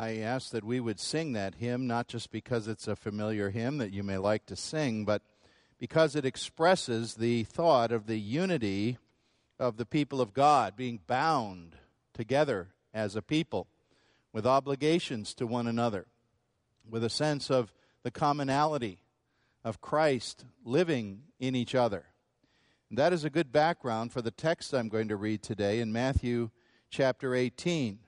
I 0.00 0.18
ask 0.18 0.52
that 0.52 0.62
we 0.62 0.78
would 0.78 1.00
sing 1.00 1.32
that 1.32 1.56
hymn, 1.56 1.88
not 1.88 2.06
just 2.06 2.30
because 2.30 2.68
it's 2.68 2.86
a 2.86 2.94
familiar 2.94 3.50
hymn 3.50 3.78
that 3.78 3.92
you 3.92 4.04
may 4.04 4.16
like 4.16 4.46
to 4.46 4.54
sing, 4.54 5.04
but 5.04 5.22
because 5.80 6.14
it 6.14 6.24
expresses 6.24 7.14
the 7.14 7.42
thought 7.42 7.90
of 7.90 8.06
the 8.06 8.18
unity 8.20 8.98
of 9.58 9.76
the 9.76 9.84
people 9.84 10.20
of 10.20 10.32
God 10.32 10.76
being 10.76 11.00
bound 11.08 11.74
together 12.14 12.68
as 12.94 13.16
a 13.16 13.22
people 13.22 13.66
with 14.32 14.46
obligations 14.46 15.34
to 15.34 15.48
one 15.48 15.66
another, 15.66 16.06
with 16.88 17.02
a 17.02 17.10
sense 17.10 17.50
of 17.50 17.72
the 18.04 18.12
commonality 18.12 19.00
of 19.64 19.80
Christ 19.80 20.44
living 20.64 21.22
in 21.40 21.56
each 21.56 21.74
other. 21.74 22.04
And 22.88 22.96
that 22.98 23.12
is 23.12 23.24
a 23.24 23.30
good 23.30 23.50
background 23.50 24.12
for 24.12 24.22
the 24.22 24.30
text 24.30 24.72
I'm 24.72 24.88
going 24.88 25.08
to 25.08 25.16
read 25.16 25.42
today 25.42 25.80
in 25.80 25.92
Matthew 25.92 26.50
chapter 26.88 27.34
18. 27.34 27.98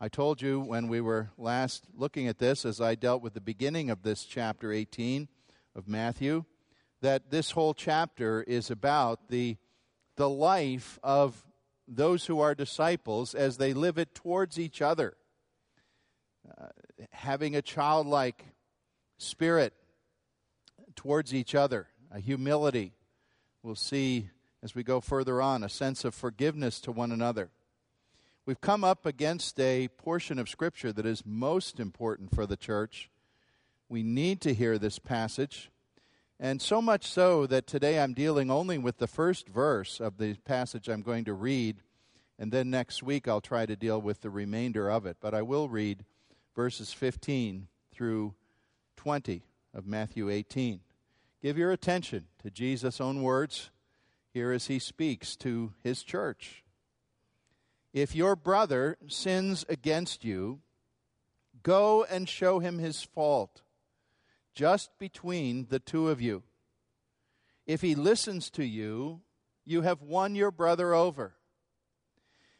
I 0.00 0.08
told 0.08 0.42
you 0.42 0.60
when 0.60 0.88
we 0.88 1.00
were 1.00 1.30
last 1.38 1.84
looking 1.96 2.26
at 2.26 2.38
this, 2.38 2.64
as 2.64 2.80
I 2.80 2.94
dealt 2.94 3.22
with 3.22 3.34
the 3.34 3.40
beginning 3.40 3.90
of 3.90 4.02
this 4.02 4.24
chapter 4.24 4.72
18 4.72 5.28
of 5.76 5.86
Matthew, 5.86 6.44
that 7.00 7.30
this 7.30 7.52
whole 7.52 7.74
chapter 7.74 8.42
is 8.42 8.70
about 8.70 9.28
the, 9.28 9.56
the 10.16 10.28
life 10.28 10.98
of 11.02 11.46
those 11.86 12.26
who 12.26 12.40
are 12.40 12.54
disciples 12.54 13.34
as 13.34 13.56
they 13.56 13.72
live 13.72 13.96
it 13.96 14.14
towards 14.14 14.58
each 14.58 14.82
other. 14.82 15.16
Uh, 16.58 16.66
having 17.12 17.54
a 17.54 17.62
childlike 17.62 18.44
spirit 19.18 19.74
towards 20.96 21.32
each 21.32 21.54
other, 21.54 21.88
a 22.10 22.18
humility. 22.18 22.92
We'll 23.62 23.74
see 23.76 24.30
as 24.62 24.74
we 24.74 24.82
go 24.82 25.00
further 25.00 25.40
on, 25.40 25.62
a 25.62 25.68
sense 25.68 26.04
of 26.04 26.14
forgiveness 26.14 26.80
to 26.80 26.92
one 26.92 27.12
another. 27.12 27.50
We've 28.46 28.60
come 28.60 28.84
up 28.84 29.06
against 29.06 29.58
a 29.58 29.88
portion 29.88 30.38
of 30.38 30.50
Scripture 30.50 30.92
that 30.92 31.06
is 31.06 31.22
most 31.24 31.80
important 31.80 32.34
for 32.34 32.44
the 32.44 32.58
church. 32.58 33.10
We 33.88 34.02
need 34.02 34.42
to 34.42 34.52
hear 34.52 34.76
this 34.78 34.98
passage. 34.98 35.70
And 36.38 36.60
so 36.60 36.82
much 36.82 37.06
so 37.06 37.46
that 37.46 37.66
today 37.66 37.98
I'm 37.98 38.12
dealing 38.12 38.50
only 38.50 38.76
with 38.76 38.98
the 38.98 39.06
first 39.06 39.48
verse 39.48 39.98
of 39.98 40.18
the 40.18 40.34
passage 40.44 40.88
I'm 40.88 41.00
going 41.00 41.24
to 41.24 41.32
read. 41.32 41.78
And 42.38 42.52
then 42.52 42.68
next 42.68 43.02
week 43.02 43.26
I'll 43.26 43.40
try 43.40 43.64
to 43.64 43.76
deal 43.76 43.98
with 43.98 44.20
the 44.20 44.28
remainder 44.28 44.90
of 44.90 45.06
it. 45.06 45.16
But 45.22 45.32
I 45.32 45.40
will 45.40 45.70
read 45.70 46.04
verses 46.54 46.92
15 46.92 47.68
through 47.92 48.34
20 48.98 49.42
of 49.72 49.86
Matthew 49.86 50.28
18. 50.28 50.80
Give 51.40 51.56
your 51.56 51.72
attention 51.72 52.26
to 52.42 52.50
Jesus' 52.50 53.00
own 53.00 53.22
words 53.22 53.70
here 54.34 54.52
as 54.52 54.66
he 54.66 54.78
speaks 54.78 55.34
to 55.36 55.72
his 55.82 56.02
church. 56.02 56.63
If 57.94 58.16
your 58.16 58.34
brother 58.34 58.98
sins 59.06 59.64
against 59.68 60.24
you, 60.24 60.58
go 61.62 62.02
and 62.02 62.28
show 62.28 62.58
him 62.58 62.78
his 62.78 63.04
fault, 63.04 63.62
just 64.52 64.90
between 64.98 65.68
the 65.70 65.78
two 65.78 66.08
of 66.08 66.20
you. 66.20 66.42
If 67.68 67.82
he 67.82 67.94
listens 67.94 68.50
to 68.50 68.64
you, 68.64 69.20
you 69.64 69.82
have 69.82 70.02
won 70.02 70.34
your 70.34 70.50
brother 70.50 70.92
over. 70.92 71.34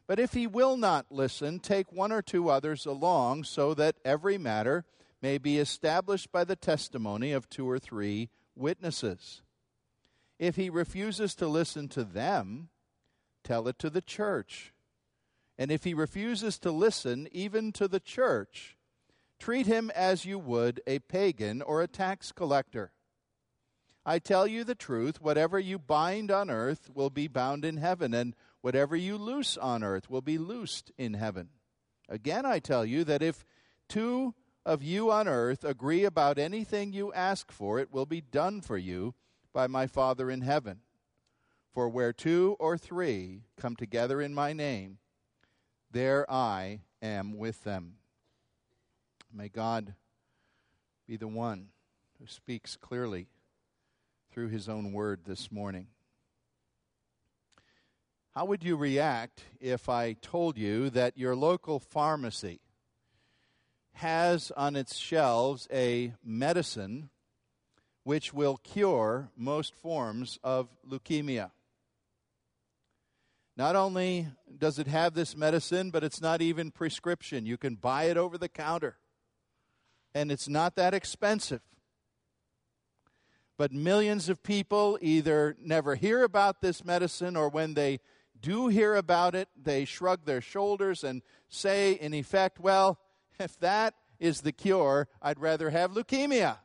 But 0.07 0.21
if 0.21 0.35
he 0.35 0.47
will 0.47 0.77
not 0.77 1.07
listen, 1.11 1.59
take 1.59 1.91
one 1.91 2.13
or 2.13 2.23
two 2.23 2.49
others 2.49 2.87
along, 2.87 3.43
so 3.43 3.75
that 3.75 3.97
every 4.05 4.39
matter 4.39 4.85
may 5.21 5.39
be 5.39 5.59
established 5.59 6.31
by 6.31 6.45
the 6.45 6.55
testimony 6.55 7.33
of 7.33 7.51
two 7.51 7.69
or 7.69 7.81
three 7.81 8.31
witnesses. 8.55 9.43
If 10.39 10.55
he 10.55 10.71
refuses 10.71 11.35
to 11.37 11.49
listen 11.49 11.89
to 11.89 12.05
them, 12.05 12.69
tell 13.43 13.67
it 13.67 13.81
to 13.81 13.91
the 13.91 14.03
church. 14.03 14.74
And 15.59 15.71
if 15.71 15.85
he 15.85 15.95
refuses 15.95 16.59
to 16.61 16.71
listen 16.71 17.29
even 17.31 17.73
to 17.73 17.87
the 17.87 18.01
church, 18.01 18.77
treat 19.39 19.67
him 19.67 19.91
as 19.95 20.25
you 20.25 20.39
would 20.39 20.81
a 20.87 20.99
pagan 20.99 21.63
or 21.63 21.83
a 21.83 21.89
tax 21.89 22.33
collector. 22.33 22.93
I 24.07 24.19
tell 24.19 24.47
you 24.47 24.65
the 24.65 24.75
truth, 24.75 25.21
whatever 25.21 25.59
you 25.59 25.79
bind 25.79 26.31
on 26.31 26.51
earth 26.51 26.91
will 26.93 27.11
be 27.11 27.27
bound 27.27 27.65
in 27.65 27.79
heaven, 27.79 28.13
and 28.13 28.37
whatever 28.61 28.95
you 28.97 29.17
loose 29.17 29.57
on 29.57 29.83
earth 29.83 30.11
will 30.11 30.21
be 30.21 30.37
loosed 30.37 30.91
in 30.99 31.15
heaven. 31.15 31.49
Again, 32.09 32.45
I 32.45 32.59
tell 32.59 32.85
you 32.85 33.05
that 33.05 33.23
if 33.23 33.47
two 33.89 34.35
of 34.67 34.83
you 34.83 35.11
on 35.11 35.29
earth 35.29 35.65
agree 35.65 36.05
about 36.05 36.39
anything 36.39 36.93
you 36.93 37.13
ask 37.13 37.51
for, 37.51 37.79
it 37.79 37.93
will 37.93 38.07
be 38.07 38.21
done 38.21 38.61
for 38.61 38.77
you 38.77 39.15
by 39.53 39.67
my 39.67 39.87
Father 39.87 40.31
in 40.31 40.43
heaven. 40.43 40.81
For 41.73 41.89
where 41.89 42.13
two 42.13 42.57
or 42.61 42.77
three 42.77 43.45
come 43.57 43.75
together 43.75 44.21
in 44.21 44.35
my 44.35 44.53
name, 44.53 44.99
there 45.95 46.29
I 46.31 46.81
am 47.01 47.39
with 47.39 47.63
them. 47.63 47.95
May 49.33 49.49
God 49.49 49.95
be 51.07 51.17
the 51.17 51.29
one 51.29 51.69
who 52.19 52.27
speaks 52.27 52.77
clearly 52.77 53.29
through 54.33 54.49
his 54.49 54.69
own 54.69 54.93
word 54.93 55.21
this 55.25 55.53
morning. 55.53 55.87
How 58.35 58.45
would 58.45 58.65
you 58.65 58.75
react 58.75 59.45
if 59.61 59.89
I 59.89 60.15
told 60.15 60.59
you 60.59 60.91
that 60.91 61.17
your 61.17 61.37
local 61.37 61.79
pharmacy 61.79 62.59
has 63.93 64.51
on 64.57 64.75
its 64.75 64.97
shelves 64.97 65.69
a 65.73 66.13
medicine 66.25 67.09
which 68.03 68.35
will 68.35 68.57
cure 68.57 69.31
most 69.37 69.77
forms 69.77 70.41
of 70.43 70.69
leukemia? 70.85 71.53
Not 73.57 73.77
only 73.77 74.27
does 74.59 74.79
it 74.79 74.89
have 74.89 75.15
this 75.15 75.37
medicine, 75.37 75.91
but 75.91 76.03
it's 76.03 76.21
not 76.21 76.43
even 76.43 76.71
prescription. 76.71 77.47
You 77.47 77.57
can 77.57 77.77
buy 77.77 78.05
it 78.05 78.17
over 78.17 78.37
the 78.37 78.49
counter. 78.49 78.97
And 80.15 80.33
it's 80.33 80.49
not 80.49 80.77
that 80.77 80.95
expensive. 80.95 81.61
But 83.57 83.73
millions 83.73 84.29
of 84.29 84.43
people 84.43 84.99
either 85.01 85.57
never 85.61 85.95
hear 85.95 86.25
about 86.25 86.61
this 86.61 86.85
medicine 86.85 87.37
or 87.37 87.49
when 87.49 87.75
they 87.75 88.01
do 88.41 88.67
hear 88.67 88.97
about 88.97 89.37
it, 89.37 89.49
they 89.61 89.85
shrug 89.85 90.25
their 90.25 90.41
shoulders 90.41 91.05
and 91.05 91.23
say, 91.49 91.93
in 91.93 92.13
effect, 92.13 92.59
well, 92.59 92.99
if 93.39 93.59
that 93.61 93.95
is 94.19 94.41
the 94.41 94.53
cure, 94.53 95.09
I'd 95.23 95.39
rather 95.39 95.71
have 95.71 95.93
leukemia. 95.93 96.59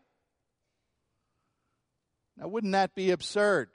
Now, 2.38 2.47
wouldn't 2.47 2.73
that 2.73 2.95
be 2.95 3.11
absurd? 3.11 3.69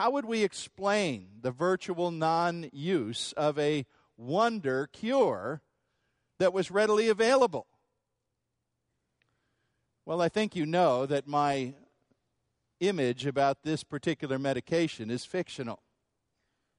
How 0.00 0.10
would 0.12 0.24
we 0.24 0.42
explain 0.44 1.28
the 1.42 1.50
virtual 1.50 2.10
non 2.10 2.70
use 2.72 3.34
of 3.34 3.58
a 3.58 3.84
wonder 4.16 4.88
cure 4.90 5.60
that 6.38 6.54
was 6.54 6.70
readily 6.70 7.10
available? 7.10 7.66
Well, 10.06 10.22
I 10.22 10.30
think 10.30 10.56
you 10.56 10.64
know 10.64 11.04
that 11.04 11.28
my 11.28 11.74
image 12.80 13.26
about 13.26 13.62
this 13.62 13.84
particular 13.84 14.38
medication 14.38 15.10
is 15.10 15.26
fictional. 15.26 15.82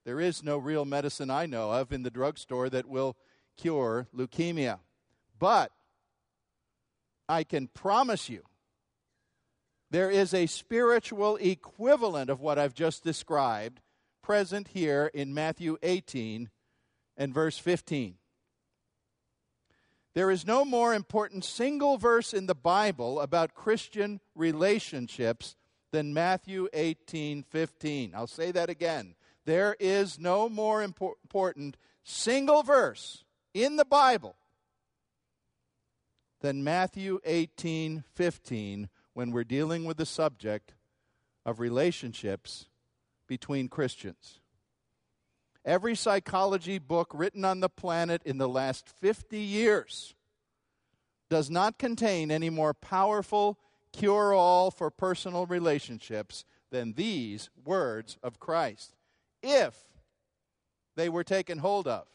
There 0.03 0.19
is 0.19 0.41
no 0.41 0.57
real 0.57 0.83
medicine 0.83 1.29
I 1.29 1.45
know 1.45 1.73
of 1.73 1.91
in 1.91 2.01
the 2.01 2.09
drugstore 2.09 2.71
that 2.71 2.87
will 2.87 3.15
cure 3.55 4.07
leukemia. 4.17 4.79
But 5.37 5.71
I 7.29 7.43
can 7.43 7.67
promise 7.67 8.29
you 8.29 8.45
there 9.91 10.09
is 10.09 10.33
a 10.33 10.47
spiritual 10.47 11.35
equivalent 11.35 12.29
of 12.29 12.39
what 12.39 12.57
I've 12.57 12.73
just 12.73 13.03
described 13.03 13.81
present 14.23 14.69
here 14.69 15.11
in 15.13 15.33
Matthew 15.33 15.77
18 15.83 16.49
and 17.17 17.33
verse 17.33 17.57
15. 17.57 18.15
There 20.13 20.31
is 20.31 20.47
no 20.47 20.63
more 20.63 20.93
important 20.93 21.43
single 21.43 21.97
verse 21.97 22.33
in 22.33 22.45
the 22.45 22.55
Bible 22.55 23.19
about 23.19 23.53
Christian 23.53 24.21
relationships 24.33 25.55
than 25.91 26.13
Matthew 26.13 26.69
18 26.73 27.43
15. 27.43 28.13
I'll 28.15 28.27
say 28.27 28.51
that 28.51 28.69
again. 28.69 29.15
There 29.45 29.75
is 29.79 30.17
no 30.17 30.47
more 30.47 30.81
important 30.81 31.75
single 32.03 32.63
verse 32.63 33.25
in 33.53 33.75
the 33.75 33.85
Bible 33.85 34.35
than 36.39 36.63
Matthew 36.63 37.19
18 37.25 38.05
15 38.15 38.89
when 39.13 39.31
we're 39.31 39.43
dealing 39.43 39.85
with 39.85 39.97
the 39.97 40.05
subject 40.05 40.73
of 41.45 41.59
relationships 41.59 42.67
between 43.27 43.67
Christians. 43.67 44.39
Every 45.63 45.95
psychology 45.95 46.79
book 46.79 47.11
written 47.13 47.45
on 47.45 47.59
the 47.59 47.69
planet 47.69 48.21
in 48.25 48.37
the 48.37 48.49
last 48.49 48.89
50 48.89 49.37
years 49.37 50.15
does 51.29 51.49
not 51.49 51.77
contain 51.77 52.31
any 52.31 52.49
more 52.49 52.73
powerful 52.73 53.57
cure 53.93 54.33
all 54.33 54.71
for 54.71 54.89
personal 54.89 55.45
relationships 55.45 56.45
than 56.71 56.93
these 56.93 57.49
words 57.63 58.17
of 58.23 58.39
Christ, 58.39 58.95
if 59.43 59.77
they 60.95 61.09
were 61.09 61.23
taken 61.23 61.59
hold 61.59 61.87
of 61.87 62.07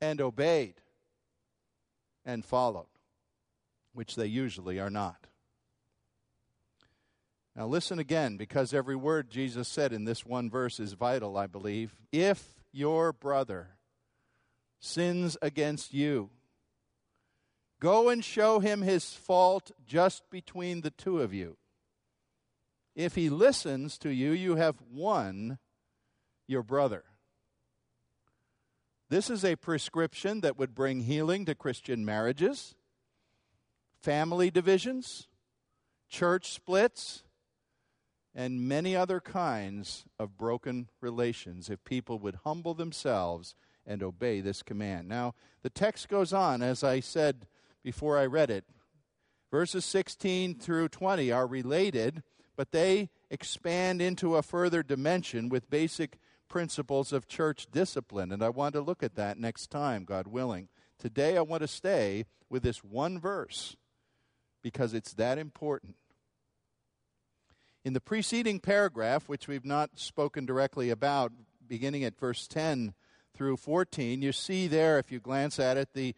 and 0.00 0.20
obeyed 0.20 0.74
and 2.24 2.44
followed, 2.44 2.86
which 3.92 4.16
they 4.16 4.26
usually 4.26 4.78
are 4.80 4.90
not. 4.90 5.26
Now, 7.56 7.66
listen 7.66 7.98
again, 7.98 8.36
because 8.36 8.72
every 8.72 8.96
word 8.96 9.28
Jesus 9.28 9.68
said 9.68 9.92
in 9.92 10.04
this 10.04 10.24
one 10.24 10.48
verse 10.48 10.78
is 10.78 10.92
vital, 10.92 11.36
I 11.36 11.46
believe. 11.46 11.96
If 12.12 12.60
your 12.72 13.12
brother 13.12 13.76
sins 14.80 15.36
against 15.42 15.92
you. 15.92 16.30
Go 17.80 18.08
and 18.08 18.24
show 18.24 18.58
him 18.60 18.82
his 18.82 19.12
fault 19.12 19.70
just 19.86 20.28
between 20.30 20.80
the 20.80 20.90
two 20.90 21.20
of 21.20 21.32
you. 21.32 21.56
If 22.94 23.14
he 23.14 23.30
listens 23.30 23.96
to 23.98 24.10
you, 24.10 24.32
you 24.32 24.56
have 24.56 24.76
won 24.90 25.58
your 26.46 26.62
brother. 26.62 27.04
This 29.08 29.30
is 29.30 29.44
a 29.44 29.56
prescription 29.56 30.40
that 30.40 30.58
would 30.58 30.74
bring 30.74 31.00
healing 31.00 31.44
to 31.46 31.54
Christian 31.54 32.04
marriages, 32.04 32.74
family 34.00 34.50
divisions, 34.50 35.28
church 36.08 36.52
splits, 36.52 37.22
and 38.40 38.66
many 38.66 38.96
other 38.96 39.20
kinds 39.20 40.06
of 40.18 40.38
broken 40.38 40.88
relations 41.02 41.68
if 41.68 41.84
people 41.84 42.18
would 42.18 42.38
humble 42.44 42.72
themselves 42.72 43.54
and 43.86 44.02
obey 44.02 44.40
this 44.40 44.62
command. 44.62 45.06
Now, 45.06 45.34
the 45.62 45.68
text 45.68 46.08
goes 46.08 46.32
on, 46.32 46.62
as 46.62 46.82
I 46.82 47.00
said 47.00 47.46
before 47.84 48.16
I 48.16 48.24
read 48.24 48.50
it. 48.50 48.64
Verses 49.50 49.84
16 49.84 50.54
through 50.54 50.88
20 50.88 51.30
are 51.30 51.46
related, 51.46 52.22
but 52.56 52.72
they 52.72 53.10
expand 53.30 54.00
into 54.00 54.36
a 54.36 54.42
further 54.42 54.82
dimension 54.82 55.50
with 55.50 55.68
basic 55.68 56.16
principles 56.48 57.12
of 57.12 57.28
church 57.28 57.66
discipline. 57.70 58.32
And 58.32 58.42
I 58.42 58.48
want 58.48 58.72
to 58.72 58.80
look 58.80 59.02
at 59.02 59.16
that 59.16 59.38
next 59.38 59.70
time, 59.70 60.04
God 60.04 60.26
willing. 60.26 60.68
Today, 60.98 61.36
I 61.36 61.42
want 61.42 61.60
to 61.60 61.68
stay 61.68 62.24
with 62.48 62.62
this 62.62 62.82
one 62.82 63.20
verse 63.20 63.76
because 64.62 64.94
it's 64.94 65.12
that 65.12 65.36
important. 65.36 65.96
In 67.82 67.94
the 67.94 68.00
preceding 68.00 68.60
paragraph, 68.60 69.26
which 69.26 69.48
we've 69.48 69.64
not 69.64 69.98
spoken 69.98 70.44
directly 70.44 70.90
about, 70.90 71.32
beginning 71.66 72.04
at 72.04 72.18
verse 72.18 72.46
10 72.46 72.92
through 73.32 73.56
14, 73.56 74.20
you 74.20 74.32
see 74.32 74.66
there, 74.66 74.98
if 74.98 75.10
you 75.10 75.18
glance 75.18 75.58
at 75.58 75.78
it, 75.78 75.94
the 75.94 76.14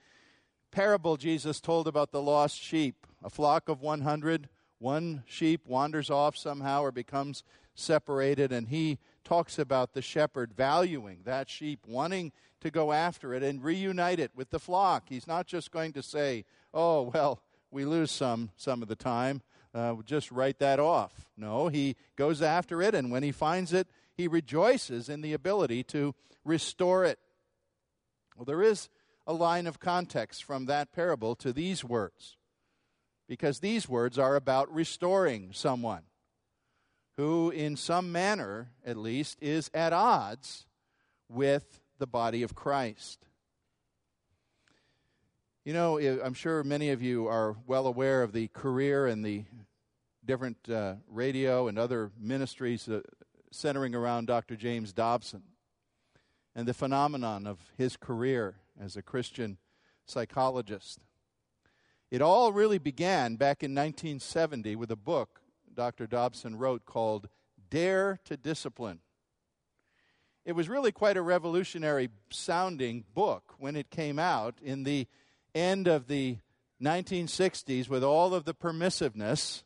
parable 0.73 1.17
Jesus 1.17 1.61
told 1.61 1.87
about 1.87 2.11
the 2.11 2.21
lost 2.21 2.61
sheep. 2.61 3.07
A 3.23 3.31
flock 3.31 3.69
of 3.69 3.81
100, 3.81 4.49
one 4.81 5.23
sheep 5.25 5.69
wanders 5.69 6.11
off 6.11 6.37
somehow 6.37 6.83
or 6.83 6.91
becomes 6.91 7.45
separated, 7.77 8.51
and 8.51 8.67
he 8.67 8.99
talks 9.23 9.57
about 9.57 9.93
the 9.93 10.03
shepherd 10.03 10.53
valuing 10.53 11.21
that 11.25 11.49
sheep, 11.49 11.87
wanting 11.87 12.33
to 12.61 12.73
go 12.73 12.91
after 12.91 13.35
it 13.35 13.45
and 13.45 13.63
reunite 13.63 14.19
it 14.19 14.33
with 14.35 14.51
the 14.51 14.59
flock. 14.59 15.05
He's 15.09 15.29
not 15.29 15.47
just 15.47 15.71
going 15.71 15.93
to 15.93 16.03
say, 16.03 16.45
oh, 16.75 17.03
well, 17.15 17.41
we 17.71 17.85
lose 17.85 18.11
some 18.11 18.51
some 18.57 18.83
of 18.83 18.89
the 18.89 18.97
time 18.97 19.43
uh, 19.75 19.95
just 20.05 20.31
write 20.31 20.59
that 20.59 20.79
off. 20.79 21.29
No, 21.37 21.69
he 21.69 21.97
goes 22.17 22.43
after 22.43 22.83
it, 22.83 22.95
and 22.95 23.11
when 23.11 23.23
he 23.23 23.33
finds 23.33 23.73
it, 23.73 23.89
he 24.15 24.29
rejoices 24.29 25.09
in 25.09 25.23
the 25.23 25.33
ability 25.33 25.83
to 25.85 26.15
restore 26.45 27.05
it. 27.05 27.19
Well, 28.37 28.45
there 28.45 28.63
is 28.63 28.89
a 29.27 29.33
line 29.33 29.67
of 29.67 29.81
context 29.81 30.45
from 30.45 30.67
that 30.67 30.93
parable 30.93 31.35
to 31.37 31.53
these 31.53 31.85
words, 31.85 32.37
because 33.29 33.61
these 33.61 33.89
words 33.89 34.19
are 34.19 34.37
about 34.37 34.73
restoring 34.75 35.51
someone 35.53 36.03
who, 37.17 37.51
in 37.51 37.77
some 37.77 38.11
manner 38.11 38.73
at 38.85 38.97
least, 38.97 39.39
is 39.41 39.71
at 39.73 39.93
odds 39.93 40.67
with 41.29 41.81
the 41.99 42.07
body 42.07 42.43
of 42.43 42.55
Christ. 42.55 43.27
You 45.65 45.73
know, 45.73 45.97
I'm 45.97 46.35
sure 46.35 46.65
many 46.65 46.91
of 46.91 47.03
you 47.03 47.29
are 47.29 47.55
well 47.69 47.87
aware 47.87 48.25
of 48.25 48.33
the 48.33 48.49
career 48.49 49.07
and 49.07 49.25
the 49.25 49.45
different 50.25 50.57
uh, 50.69 50.95
radio 51.07 51.69
and 51.69 51.79
other 51.79 52.11
ministries 52.19 52.89
uh, 52.89 53.03
centering 53.53 53.95
around 53.95 54.27
Dr. 54.27 54.57
James 54.57 54.93
Dobson 54.93 55.45
and 56.57 56.67
the 56.67 56.75
phenomenon 56.75 57.47
of 57.47 57.61
his 57.79 57.97
career 57.97 58.57
as 58.81 58.97
a 58.97 59.03
Christian 59.03 59.57
psychologist. 60.05 60.99
It 62.11 62.21
all 62.21 62.53
really 62.53 62.79
began 62.79 63.37
back 63.37 63.63
in 63.63 63.73
1970 63.73 64.75
with 64.75 64.91
a 64.91 64.97
book 64.97 65.43
Dr. 65.73 66.09
Dobson 66.09 66.59
wrote 66.59 66.87
called 66.87 67.29
Dare 67.71 68.19
to 68.25 68.37
Discipline. 68.37 68.99
It 70.45 70.57
was 70.57 70.69
really 70.69 70.91
quite 70.91 71.17
a 71.17 71.23
revolutionary 71.23 72.09
sounding 72.31 73.05
book 73.15 73.55
when 73.59 73.77
it 73.77 73.91
came 73.91 74.19
out 74.19 74.57
in 74.61 74.83
the 74.83 75.07
end 75.55 75.87
of 75.87 76.07
the 76.07 76.39
1960s 76.83 77.89
with 77.89 78.03
all 78.03 78.35
of 78.35 78.45
the 78.45 78.55
permissiveness 78.55 79.63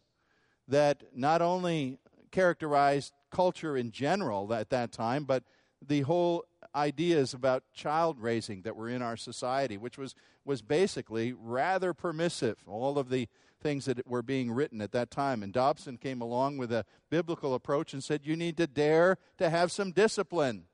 that 0.69 1.05
not 1.15 1.41
only 1.41 1.99
characterized 2.31 3.13
culture 3.31 3.77
in 3.77 3.91
general 3.91 4.53
at 4.53 4.71
that 4.71 4.93
time, 4.93 5.25
but 5.25 5.45
the 5.87 6.03
whole 6.03 6.45
ideas 6.75 7.33
about 7.33 7.63
child 7.73 8.21
raising 8.21 8.63
that 8.63 8.77
were 8.77 8.89
in 8.89 9.03
our 9.03 9.17
society, 9.17 9.77
which 9.77 9.97
was, 9.97 10.15
was 10.45 10.63
basically 10.63 11.33
rather 11.33 11.95
permissive. 11.95 12.57
All 12.67 12.99
of 12.99 13.09
the 13.09 13.29
things 13.63 13.87
that 13.87 14.07
were 14.07 14.23
being 14.23 14.51
written 14.51 14.81
at 14.81 14.93
that 14.93 15.11
time. 15.11 15.43
And 15.43 15.53
Dobson 15.53 15.97
came 15.97 16.21
along 16.21 16.59
with 16.59 16.73
a 16.73 16.85
biblical 17.11 17.55
approach 17.55 17.93
and 17.93 18.05
said, 18.05 18.21
You 18.25 18.37
need 18.37 18.57
to 18.59 18.67
dare 18.67 19.19
to 19.39 19.51
have 19.51 19.73
some 19.73 19.93
discipline. 19.93 20.65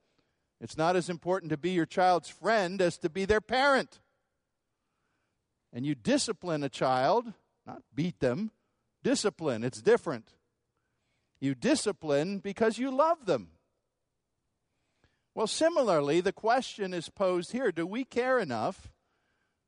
It's 0.61 0.77
not 0.77 0.95
as 0.95 1.09
important 1.09 1.51
to 1.51 1.57
be 1.57 1.71
your 1.71 1.87
child's 1.87 2.29
friend 2.29 2.81
as 2.81 2.99
to 2.99 3.09
be 3.09 3.25
their 3.25 3.41
parent. 3.41 4.01
And 5.73 5.87
you 5.87 5.95
discipline 5.95 6.63
a 6.63 6.69
child, 6.69 7.33
not 7.67 7.83
beat 7.95 8.21
them, 8.21 8.51
discipline. 9.03 9.65
It's 9.65 9.81
different. 9.81 10.35
You 11.41 11.55
discipline 11.55 12.39
because 12.39 12.79
you 12.79 12.91
love 12.91 13.27
them. 13.27 13.49
Well, 15.35 15.47
similarly, 15.47 16.21
the 16.21 16.33
question 16.33 16.93
is 16.93 17.09
posed 17.09 17.53
here 17.53 17.73
do 17.73 17.87
we 17.87 18.05
care 18.05 18.39
enough 18.39 18.93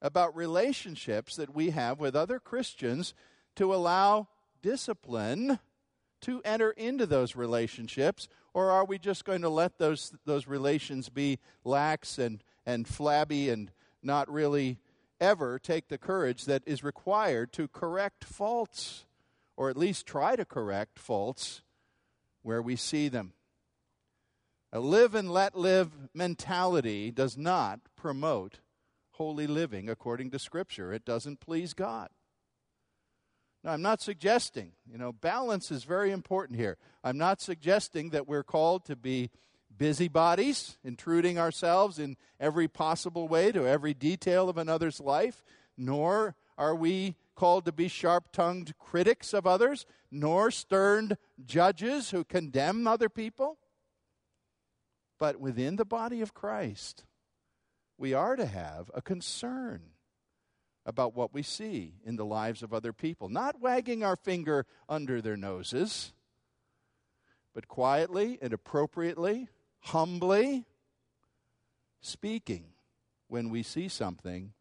about 0.03 0.37
relationships 0.37 1.37
that 1.37 1.55
we 1.55 1.71
have 1.71 1.99
with 1.99 2.15
other 2.15 2.39
Christians 2.39 3.15
to 3.57 3.75
allow 3.75 4.29
discipline 4.61 5.59
to 6.21 6.43
enter 6.45 6.71
into 6.73 7.07
those 7.07 7.35
relationships? 7.35 8.29
Or 8.53 8.71
are 8.71 8.85
we 8.85 8.99
just 8.99 9.25
going 9.25 9.41
to 9.41 9.49
let 9.49 9.79
those, 9.79 10.12
those 10.27 10.47
relations 10.47 11.09
be 11.09 11.39
lax 11.65 12.19
and, 12.19 12.43
and 12.67 12.87
flabby 12.87 13.49
and 13.49 13.71
not 14.03 14.31
really 14.31 14.79
ever 15.20 15.58
take 15.58 15.88
the 15.88 15.99
courage 15.99 16.44
that 16.44 16.62
is 16.66 16.84
required 16.84 17.52
to 17.55 17.69
correct 17.69 18.25
faults? 18.25 19.05
or 19.56 19.70
at 19.70 19.76
least 19.76 20.06
try 20.06 20.37
to 20.37 20.44
correct 20.44 20.99
faults 20.99 21.62
where 22.43 22.62
we 22.62 22.76
see 22.76 23.08
them. 23.08 23.32
A 24.72 24.81
live 24.81 25.14
and 25.14 25.31
let 25.31 25.56
live 25.56 25.93
mentality 26.12 27.11
does 27.11 27.37
not 27.37 27.81
promote 27.96 28.61
holy 29.12 29.46
living 29.46 29.88
according 29.88 30.31
to 30.32 30.38
Scripture. 30.38 30.93
It 30.93 31.05
doesn't 31.05 31.40
please 31.40 31.75
God. 31.75 32.09
Now, 33.62 33.71
I'm 33.71 33.83
not 33.83 34.02
suggesting, 34.02 34.73
you 34.90 34.99
know, 34.99 35.12
balance 35.12 35.71
is 35.71 35.85
very 35.85 36.11
important 36.11 36.59
here. 36.59 36.76
I'm 37.04 37.16
not 37.16 37.40
suggesting 37.40 38.11
that 38.11 38.28
we're 38.28 38.42
called 38.42 38.85
to 38.87 38.97
be 38.97 39.30
busybodies, 39.76 40.78
intruding 40.85 41.38
ourselves 41.38 41.99
in 41.99 42.16
every 42.38 42.69
possible 42.69 43.28
way 43.28 43.52
to 43.52 43.66
every 43.66 43.95
detail 43.95 44.49
of 44.49 44.59
another's 44.59 45.00
life, 45.00 45.45
nor 45.76 46.35
are 46.57 46.75
we 46.75 47.16
called 47.35 47.64
to 47.64 47.73
be 47.73 47.88
sharp 47.88 48.31
tongued 48.33 48.78
critics 48.78 49.33
of 49.35 49.47
others, 49.47 49.87
nor 50.11 50.50
stern 50.50 51.16
judges 51.45 52.11
who 52.11 52.25
condemn 52.25 52.87
other 52.87 53.09
people. 53.09 53.59
But 55.19 55.40
within 55.40 55.76
the 55.76 55.85
body 55.85 56.21
of 56.21 56.35
Christ, 56.35 57.04
we 57.99 58.14
are 58.14 58.37
to 58.37 58.47
have 58.47 58.90
a 58.95 59.02
concern 59.02 59.83
about 60.87 61.14
what 61.14 61.33
we 61.33 61.43
see 61.43 61.95
in 62.04 62.16
the 62.16 62.25
lives 62.25 62.62
of 62.62 62.75
other 62.75 62.93
people, 62.93 63.28
not 63.28 63.61
wagging 63.61 64.04
our 64.04 64.16
finger 64.16 64.66
under 64.88 65.23
their 65.23 65.37
noses, 65.37 66.12
but 67.54 67.69
quietly 67.69 68.38
and 68.43 68.52
appropriately, 68.52 69.49
humbly 69.85 70.64
speaking 72.00 72.64
when 73.29 73.50
we 73.50 73.62
see 73.62 73.88
something 73.88 74.53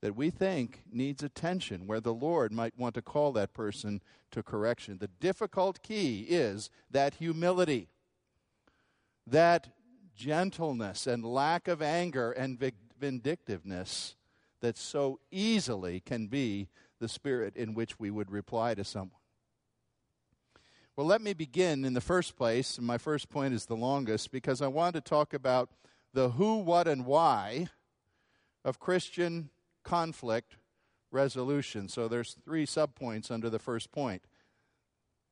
that 0.00 0.16
we 0.16 0.30
think 0.30 0.82
needs 0.90 1.22
attention, 1.22 1.86
where 1.86 2.00
the 2.00 2.14
Lord 2.14 2.52
might 2.52 2.78
want 2.78 2.94
to 2.94 3.02
call 3.02 3.32
that 3.32 3.52
person 3.52 4.00
to 4.30 4.42
correction. 4.42 4.98
The 4.98 5.08
difficult 5.08 5.82
key 5.82 6.26
is 6.28 6.70
that 6.90 7.14
humility, 7.14 7.88
that 9.26 9.68
gentleness 10.16 11.06
and 11.06 11.24
lack 11.24 11.68
of 11.68 11.82
anger 11.82 12.32
and 12.32 12.58
vindictiveness 12.98 14.16
that 14.60 14.76
so 14.76 15.20
easily 15.30 16.00
can 16.00 16.26
be 16.26 16.68
the 16.98 17.08
spirit 17.08 17.56
in 17.56 17.74
which 17.74 17.98
we 17.98 18.10
would 18.10 18.30
reply 18.30 18.74
to 18.74 18.84
someone. 18.84 19.19
Well, 21.00 21.06
let 21.06 21.22
me 21.22 21.32
begin 21.32 21.86
in 21.86 21.94
the 21.94 22.02
first 22.02 22.36
place, 22.36 22.76
and 22.76 22.86
my 22.86 22.98
first 22.98 23.30
point 23.30 23.54
is 23.54 23.64
the 23.64 23.74
longest, 23.74 24.30
because 24.30 24.60
I 24.60 24.66
want 24.66 24.94
to 24.96 25.00
talk 25.00 25.32
about 25.32 25.70
the 26.12 26.28
who, 26.28 26.58
what, 26.58 26.86
and 26.86 27.06
why 27.06 27.68
of 28.66 28.78
Christian 28.78 29.48
conflict 29.82 30.56
resolution. 31.10 31.88
So 31.88 32.06
there's 32.06 32.36
three 32.44 32.66
subpoints 32.66 33.30
under 33.30 33.48
the 33.48 33.58
first 33.58 33.90
point. 33.92 34.24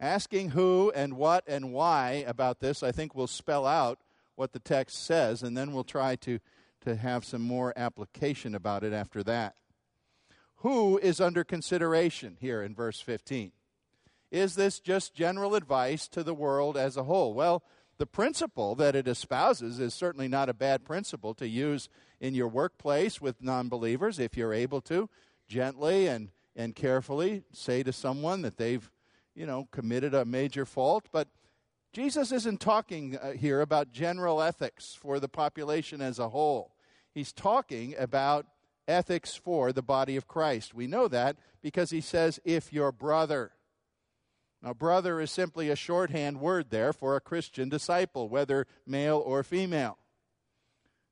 Asking 0.00 0.52
who 0.52 0.90
and 0.94 1.18
what 1.18 1.44
and 1.46 1.70
why 1.70 2.24
about 2.26 2.60
this, 2.60 2.82
I 2.82 2.90
think, 2.90 3.14
will 3.14 3.26
spell 3.26 3.66
out 3.66 3.98
what 4.36 4.54
the 4.54 4.60
text 4.60 5.04
says, 5.04 5.42
and 5.42 5.54
then 5.54 5.74
we'll 5.74 5.84
try 5.84 6.16
to 6.16 6.38
to 6.80 6.96
have 6.96 7.26
some 7.26 7.42
more 7.42 7.74
application 7.76 8.54
about 8.54 8.84
it 8.84 8.94
after 8.94 9.22
that. 9.24 9.56
Who 10.62 10.96
is 10.96 11.20
under 11.20 11.44
consideration 11.44 12.38
here 12.40 12.62
in 12.62 12.74
verse 12.74 13.02
15? 13.02 13.52
Is 14.30 14.54
this 14.54 14.80
just 14.80 15.14
general 15.14 15.54
advice 15.54 16.08
to 16.08 16.22
the 16.22 16.34
world 16.34 16.76
as 16.76 16.96
a 16.96 17.04
whole? 17.04 17.32
Well, 17.34 17.62
the 17.98 18.06
principle 18.06 18.74
that 18.76 18.94
it 18.94 19.08
espouses 19.08 19.80
is 19.80 19.92
certainly 19.92 20.28
not 20.28 20.48
a 20.48 20.54
bad 20.54 20.84
principle 20.84 21.34
to 21.34 21.48
use 21.48 21.88
in 22.20 22.34
your 22.34 22.48
workplace 22.48 23.20
with 23.20 23.42
non 23.42 23.68
believers 23.68 24.18
if 24.18 24.36
you're 24.36 24.54
able 24.54 24.80
to 24.82 25.08
gently 25.48 26.06
and, 26.06 26.30
and 26.54 26.76
carefully 26.76 27.44
say 27.52 27.82
to 27.82 27.92
someone 27.92 28.42
that 28.42 28.56
they've, 28.56 28.90
you 29.34 29.46
know, 29.46 29.66
committed 29.72 30.14
a 30.14 30.24
major 30.24 30.64
fault. 30.64 31.08
But 31.10 31.28
Jesus 31.92 32.30
isn't 32.30 32.60
talking 32.60 33.16
uh, 33.16 33.32
here 33.32 33.60
about 33.60 33.92
general 33.92 34.42
ethics 34.42 34.94
for 34.94 35.18
the 35.18 35.28
population 35.28 36.00
as 36.00 36.18
a 36.18 36.28
whole. 36.28 36.74
He's 37.12 37.32
talking 37.32 37.96
about 37.98 38.46
ethics 38.86 39.34
for 39.34 39.72
the 39.72 39.82
body 39.82 40.16
of 40.16 40.28
Christ. 40.28 40.74
We 40.74 40.86
know 40.86 41.08
that 41.08 41.36
because 41.62 41.90
he 41.90 42.00
says, 42.00 42.38
if 42.44 42.72
your 42.72 42.92
brother. 42.92 43.52
Now, 44.62 44.74
brother 44.74 45.20
is 45.20 45.30
simply 45.30 45.70
a 45.70 45.76
shorthand 45.76 46.40
word 46.40 46.70
there 46.70 46.92
for 46.92 47.14
a 47.14 47.20
Christian 47.20 47.68
disciple, 47.68 48.28
whether 48.28 48.66
male 48.86 49.22
or 49.24 49.42
female. 49.42 49.98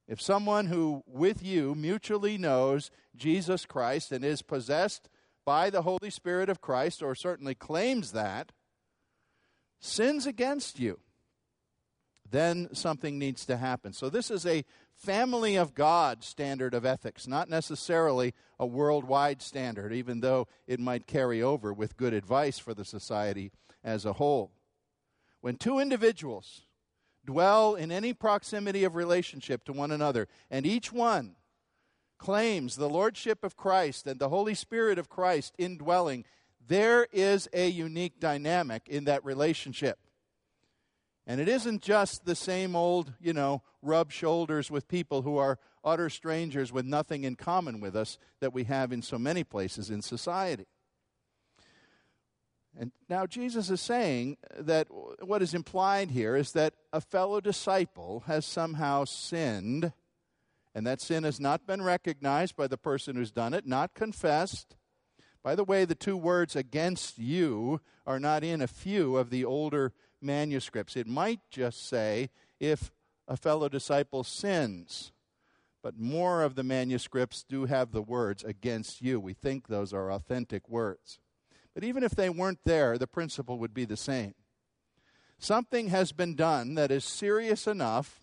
If 0.08 0.20
someone 0.20 0.66
who 0.66 1.02
with 1.06 1.42
you 1.42 1.74
mutually 1.74 2.38
knows 2.38 2.90
Jesus 3.14 3.64
Christ 3.64 4.12
and 4.12 4.24
is 4.24 4.42
possessed 4.42 5.08
by 5.44 5.70
the 5.70 5.82
Holy 5.82 6.10
Spirit 6.10 6.48
of 6.48 6.60
Christ, 6.60 7.02
or 7.02 7.14
certainly 7.14 7.54
claims 7.54 8.12
that, 8.12 8.52
sins 9.78 10.26
against 10.26 10.80
you, 10.80 10.98
then 12.28 12.68
something 12.72 13.18
needs 13.18 13.46
to 13.46 13.56
happen. 13.56 13.92
So, 13.92 14.10
this 14.10 14.30
is 14.30 14.44
a 14.44 14.64
family 14.96 15.56
of 15.56 15.74
God 15.74 16.24
standard 16.24 16.74
of 16.74 16.84
ethics, 16.84 17.26
not 17.26 17.48
necessarily 17.48 18.34
a 18.58 18.66
worldwide 18.66 19.42
standard, 19.42 19.92
even 19.92 20.20
though 20.20 20.48
it 20.66 20.80
might 20.80 21.06
carry 21.06 21.42
over 21.42 21.72
with 21.72 21.96
good 21.96 22.14
advice 22.14 22.58
for 22.58 22.74
the 22.74 22.84
society 22.84 23.52
as 23.84 24.04
a 24.04 24.14
whole. 24.14 24.52
When 25.40 25.56
two 25.56 25.78
individuals 25.78 26.62
dwell 27.24 27.74
in 27.74 27.92
any 27.92 28.12
proximity 28.12 28.84
of 28.84 28.96
relationship 28.96 29.64
to 29.64 29.72
one 29.72 29.90
another, 29.90 30.28
and 30.50 30.66
each 30.66 30.92
one 30.92 31.36
claims 32.18 32.76
the 32.76 32.88
Lordship 32.88 33.44
of 33.44 33.56
Christ 33.56 34.06
and 34.06 34.18
the 34.18 34.30
Holy 34.30 34.54
Spirit 34.54 34.98
of 34.98 35.08
Christ 35.08 35.54
indwelling, 35.58 36.24
there 36.66 37.06
is 37.12 37.48
a 37.52 37.68
unique 37.68 38.18
dynamic 38.18 38.88
in 38.88 39.04
that 39.04 39.24
relationship. 39.24 39.98
And 41.26 41.40
it 41.40 41.48
isn't 41.48 41.82
just 41.82 42.24
the 42.24 42.36
same 42.36 42.76
old, 42.76 43.12
you 43.20 43.32
know, 43.32 43.62
rub 43.82 44.12
shoulders 44.12 44.70
with 44.70 44.86
people 44.86 45.22
who 45.22 45.38
are 45.38 45.58
utter 45.84 46.08
strangers 46.08 46.72
with 46.72 46.84
nothing 46.84 47.24
in 47.24 47.34
common 47.34 47.80
with 47.80 47.96
us 47.96 48.18
that 48.40 48.52
we 48.52 48.64
have 48.64 48.92
in 48.92 49.02
so 49.02 49.18
many 49.18 49.42
places 49.42 49.90
in 49.90 50.02
society. 50.02 50.66
And 52.78 52.92
now 53.08 53.26
Jesus 53.26 53.70
is 53.70 53.80
saying 53.80 54.36
that 54.58 54.88
what 55.20 55.42
is 55.42 55.54
implied 55.54 56.10
here 56.10 56.36
is 56.36 56.52
that 56.52 56.74
a 56.92 57.00
fellow 57.00 57.40
disciple 57.40 58.24
has 58.26 58.44
somehow 58.44 59.04
sinned, 59.04 59.92
and 60.74 60.86
that 60.86 61.00
sin 61.00 61.24
has 61.24 61.40
not 61.40 61.66
been 61.66 61.82
recognized 61.82 62.54
by 62.54 62.66
the 62.66 62.76
person 62.76 63.16
who's 63.16 63.30
done 63.32 63.54
it, 63.54 63.66
not 63.66 63.94
confessed. 63.94 64.76
By 65.42 65.54
the 65.54 65.64
way, 65.64 65.84
the 65.84 65.94
two 65.94 66.16
words 66.16 66.54
against 66.54 67.18
you 67.18 67.80
are 68.06 68.20
not 68.20 68.44
in 68.44 68.60
a 68.60 68.66
few 68.66 69.16
of 69.16 69.30
the 69.30 69.44
older 69.44 69.92
manuscripts. 70.20 70.96
It 70.96 71.06
might 71.06 71.40
just 71.50 71.88
say, 71.88 72.30
if 72.60 72.90
a 73.28 73.36
fellow 73.36 73.68
disciple 73.68 74.24
sins. 74.24 75.12
But 75.82 75.98
more 75.98 76.42
of 76.42 76.54
the 76.54 76.64
manuscripts 76.64 77.44
do 77.48 77.66
have 77.66 77.92
the 77.92 78.02
words 78.02 78.42
against 78.42 79.02
you. 79.02 79.20
We 79.20 79.34
think 79.34 79.68
those 79.68 79.92
are 79.92 80.10
authentic 80.10 80.68
words. 80.68 81.18
But 81.74 81.84
even 81.84 82.02
if 82.02 82.12
they 82.14 82.30
weren't 82.30 82.60
there, 82.64 82.98
the 82.98 83.06
principle 83.06 83.58
would 83.58 83.74
be 83.74 83.84
the 83.84 83.96
same. 83.96 84.34
Something 85.38 85.88
has 85.88 86.12
been 86.12 86.34
done 86.34 86.74
that 86.74 86.90
is 86.90 87.04
serious 87.04 87.66
enough, 87.66 88.22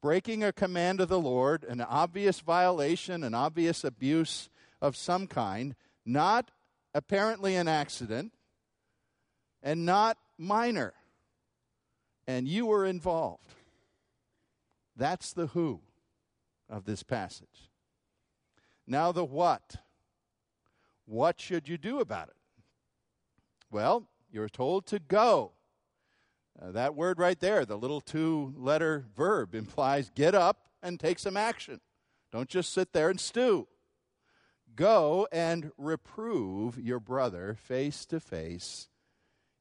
breaking 0.00 0.44
a 0.44 0.52
command 0.52 1.00
of 1.00 1.08
the 1.08 1.18
Lord, 1.18 1.64
an 1.64 1.80
obvious 1.80 2.40
violation, 2.40 3.24
an 3.24 3.34
obvious 3.34 3.82
abuse 3.82 4.48
of 4.80 4.96
some 4.96 5.26
kind, 5.26 5.74
not 6.04 6.52
apparently 6.94 7.56
an 7.56 7.66
accident, 7.66 8.32
and 9.62 9.84
not 9.84 10.16
minor 10.38 10.94
and 12.26 12.48
you 12.48 12.66
were 12.66 12.84
involved. 12.84 13.54
That's 14.96 15.32
the 15.32 15.48
who 15.48 15.80
of 16.68 16.84
this 16.84 17.02
passage. 17.02 17.70
Now, 18.86 19.12
the 19.12 19.24
what. 19.24 19.76
What 21.04 21.40
should 21.40 21.68
you 21.68 21.78
do 21.78 22.00
about 22.00 22.28
it? 22.28 22.36
Well, 23.70 24.08
you're 24.30 24.48
told 24.48 24.86
to 24.86 24.98
go. 24.98 25.52
Uh, 26.60 26.72
that 26.72 26.94
word 26.94 27.18
right 27.18 27.38
there, 27.38 27.64
the 27.64 27.76
little 27.76 28.00
two 28.00 28.54
letter 28.56 29.06
verb, 29.14 29.54
implies 29.54 30.10
get 30.14 30.34
up 30.34 30.68
and 30.82 30.98
take 30.98 31.18
some 31.18 31.36
action. 31.36 31.80
Don't 32.32 32.48
just 32.48 32.72
sit 32.72 32.92
there 32.92 33.10
and 33.10 33.20
stew. 33.20 33.68
Go 34.74 35.26
and 35.32 35.70
reprove 35.78 36.78
your 36.78 37.00
brother 37.00 37.56
face 37.60 38.04
to 38.06 38.20
face 38.20 38.88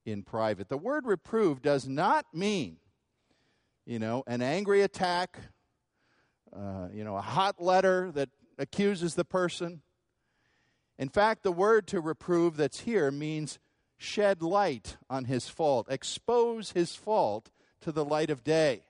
in 0.05 0.24
private. 0.24 0.69
The 0.69 0.77
word 0.77 1.05
reprove 1.05 1.62
does 1.62 1.88
not 1.88 2.25
mean, 2.33 2.77
you 3.85 4.00
know, 4.00 4.24
an 4.27 4.41
angry 4.41 4.81
attack, 4.81 5.39
uh, 6.55 6.88
you 6.93 7.03
know, 7.03 7.17
a 7.17 7.21
hot 7.21 7.62
letter 7.62 8.12
that 8.13 8.29
accuses 8.57 9.15
the 9.15 9.25
person. 9.25 9.81
In 10.97 11.09
fact, 11.09 11.43
the 11.43 11.51
word 11.51 11.88
to 11.88 12.00
reprove 12.00 12.55
that's 12.55 12.81
here 12.81 13.12
means 13.12 13.59
shed 13.97 14.41
light 14.41 14.97
on 15.09 15.25
his 15.25 15.50
fault, 15.50 15.88
expose 15.89 16.71
his 16.71 16.95
fault 16.95 17.50
to 17.81 17.91
the 17.91 18.05
light 18.05 18.29
of 18.29 18.43
day. 18.43 18.83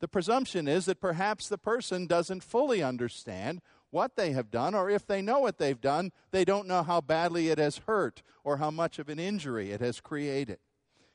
The 0.00 0.08
presumption 0.08 0.66
is 0.66 0.86
that 0.86 1.00
perhaps 1.00 1.48
the 1.48 1.58
person 1.58 2.06
doesn't 2.06 2.42
fully 2.42 2.82
understand 2.82 3.60
what 3.90 4.16
they 4.16 4.32
have 4.32 4.50
done, 4.50 4.74
or 4.74 4.88
if 4.88 5.06
they 5.06 5.20
know 5.20 5.40
what 5.40 5.58
they've 5.58 5.80
done, 5.80 6.12
they 6.30 6.44
don't 6.44 6.68
know 6.68 6.82
how 6.82 7.00
badly 7.00 7.48
it 7.48 7.58
has 7.58 7.78
hurt 7.86 8.22
or 8.44 8.58
how 8.58 8.70
much 8.70 8.98
of 8.98 9.08
an 9.08 9.18
injury 9.18 9.72
it 9.72 9.80
has 9.80 10.00
created. 10.00 10.58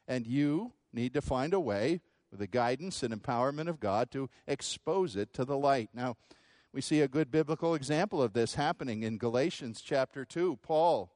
And 0.08 0.28
you 0.28 0.74
need 0.94 1.14
to 1.14 1.22
find 1.22 1.54
a 1.54 1.60
way, 1.60 2.02
with 2.32 2.40
the 2.40 2.48
guidance 2.48 3.02
and 3.02 3.14
empowerment 3.14 3.68
of 3.68 3.80
God, 3.80 4.12
to 4.12 4.30
expose 4.48 5.16
it 5.16 5.34
to 5.34 5.46
the 5.46 5.58
light. 5.58 5.90
Now, 5.94 6.16
we 6.74 6.82
see 6.82 7.02
a 7.02 7.08
good 7.08 7.32
biblical 7.32 7.74
example 7.74 8.22
of 8.22 8.34
this 8.34 8.56
happening 8.56 9.04
in 9.04 9.18
Galatians 9.18 9.82
chapter 9.82 10.26
2. 10.26 10.60
Paul 10.62 11.12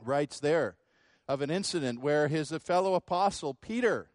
writes 0.00 0.38
there 0.38 0.76
of 1.26 1.42
an 1.42 1.50
incident 1.50 2.00
where 2.00 2.28
his 2.28 2.50
fellow 2.50 2.94
apostle 2.94 3.54
Peter 3.54 4.10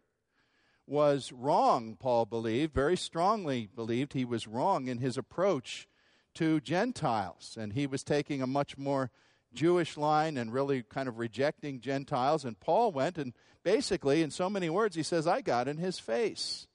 was 0.86 1.32
wrong, 1.32 1.96
Paul 1.98 2.26
believed, 2.26 2.74
very 2.74 2.96
strongly 2.96 3.68
believed 3.74 4.12
he 4.12 4.24
was 4.24 4.46
wrong 4.46 4.88
in 4.88 4.98
his 4.98 5.16
approach 5.16 5.86
to 6.34 6.60
Gentiles. 6.60 7.56
And 7.58 7.72
he 7.72 7.86
was 7.86 8.02
taking 8.02 8.42
a 8.42 8.46
much 8.46 8.76
more 8.76 9.10
Jewish 9.52 9.96
line 9.96 10.36
and 10.36 10.52
really 10.52 10.82
kind 10.82 11.08
of 11.08 11.18
rejecting 11.18 11.80
Gentiles. 11.80 12.44
And 12.44 12.58
Paul 12.58 12.92
went 12.92 13.18
and 13.18 13.32
basically, 13.62 14.22
in 14.22 14.30
so 14.30 14.50
many 14.50 14.70
words, 14.70 14.96
he 14.96 15.02
says, 15.02 15.26
I 15.26 15.40
got 15.40 15.68
in 15.68 15.78
his 15.78 15.98
face. 15.98 16.66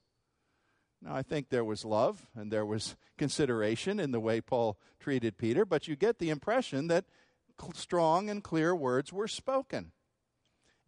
Now, 1.01 1.15
I 1.15 1.21
think 1.21 1.49
there 1.49 1.63
was 1.63 1.85
love 1.85 2.25
and 2.35 2.51
there 2.51 2.65
was 2.65 2.97
consideration 3.17 3.99
in 3.99 4.11
the 4.11 4.19
way 4.19 4.41
Paul 4.41 4.77
treated 4.99 5.37
Peter, 5.37 5.65
but 5.65 5.87
you 5.87 5.95
get 5.95 6.19
the 6.19 6.29
impression 6.29 6.87
that 6.87 7.05
strong 7.73 8.29
and 8.29 8.43
clear 8.43 8.75
words 8.75 9.13
were 9.13 9.27
spoken. 9.27 9.91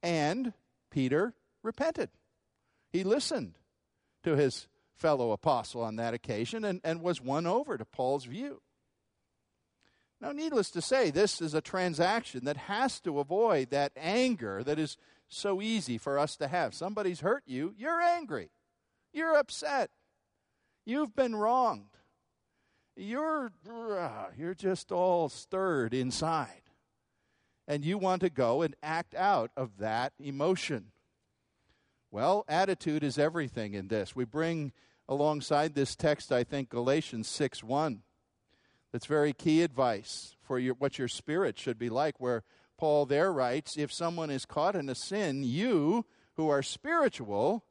And 0.03 0.53
Peter 0.89 1.33
repented. 1.63 2.09
He 2.91 3.03
listened 3.03 3.53
to 4.23 4.35
his 4.35 4.67
fellow 4.98 5.31
apostle 5.31 5.81
on 5.81 5.95
that 5.95 6.13
occasion 6.13 6.63
and, 6.63 6.81
and 6.83 7.01
was 7.01 7.21
won 7.21 7.48
over 7.48 7.77
to 7.77 7.86
Paul's 7.86 8.25
view. 8.25 8.62
Now, 10.21 10.31
needless 10.31 10.69
to 10.71 10.81
say, 10.81 11.10
this 11.10 11.41
is 11.41 11.55
a 11.55 11.62
transaction 11.62 12.45
that 12.45 12.57
has 12.57 13.00
to 13.01 13.19
avoid 13.19 13.71
that 13.71 13.91
anger 13.95 14.63
that 14.63 14.77
is 14.77 14.95
so 15.27 15.62
easy 15.62 15.98
for 15.98 16.19
us 16.19 16.36
to 16.38 16.48
have. 16.48 16.75
Somebody's 16.75 17.21
hurt 17.21 17.43
you, 17.48 17.74
you're 17.75 18.00
angry, 18.00 18.51
you're 19.12 19.36
upset, 19.36 19.89
you've 20.86 21.15
been 21.15 21.36
wronged, 21.36 21.98
you're, 22.95 23.51
uh, 23.67 24.25
you're 24.38 24.53
just 24.53 24.91
all 24.91 25.27
stirred 25.27 25.93
inside. 25.93 26.62
And 27.67 27.86
you 27.86 27.98
want 27.98 28.21
to 28.21 28.29
go 28.29 28.62
and 28.63 28.75
act 28.83 29.15
out 29.15 29.51
of 29.55 29.77
that 29.77 30.13
emotion. 30.19 30.91
Well, 32.12 32.44
attitude 32.50 33.03
is 33.03 33.18
everything 33.18 33.74
in 33.74 33.88
this. 33.88 34.13
We 34.13 34.25
bring 34.25 34.74
alongside 35.08 35.74
this 35.74 35.96
text, 35.96 36.30
I 36.30 36.44
think, 36.44 36.68
Galatians 36.70 37.30
6 37.30 37.63
1. 37.63 38.01
That's 38.91 39.06
very 39.06 39.32
key 39.32 39.62
advice 39.62 40.36
for 40.41 40.60
your, 40.60 40.74
what 40.74 41.00
your 41.00 41.08
spirit 41.08 41.58
should 41.58 41.80
be 41.80 41.89
like, 41.89 42.20
where 42.20 42.44
Paul 42.77 43.06
there 43.06 43.32
writes 43.32 43.77
if 43.77 43.94
someone 43.94 44.30
is 44.30 44.46
caught 44.46 44.75
in 44.75 44.89
a 44.89 44.96
sin, 44.96 45.44
you 45.44 46.06
who 46.36 46.50
are 46.50 46.62
spiritual, 46.62 47.63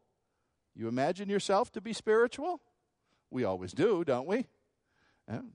you 0.74 0.88
imagine 0.88 1.28
yourself 1.28 1.70
to 1.72 1.82
be 1.82 1.92
spiritual? 1.92 2.62
We 3.30 3.44
always 3.44 3.72
do, 3.72 4.04
don't 4.04 4.26
we? 4.26 4.46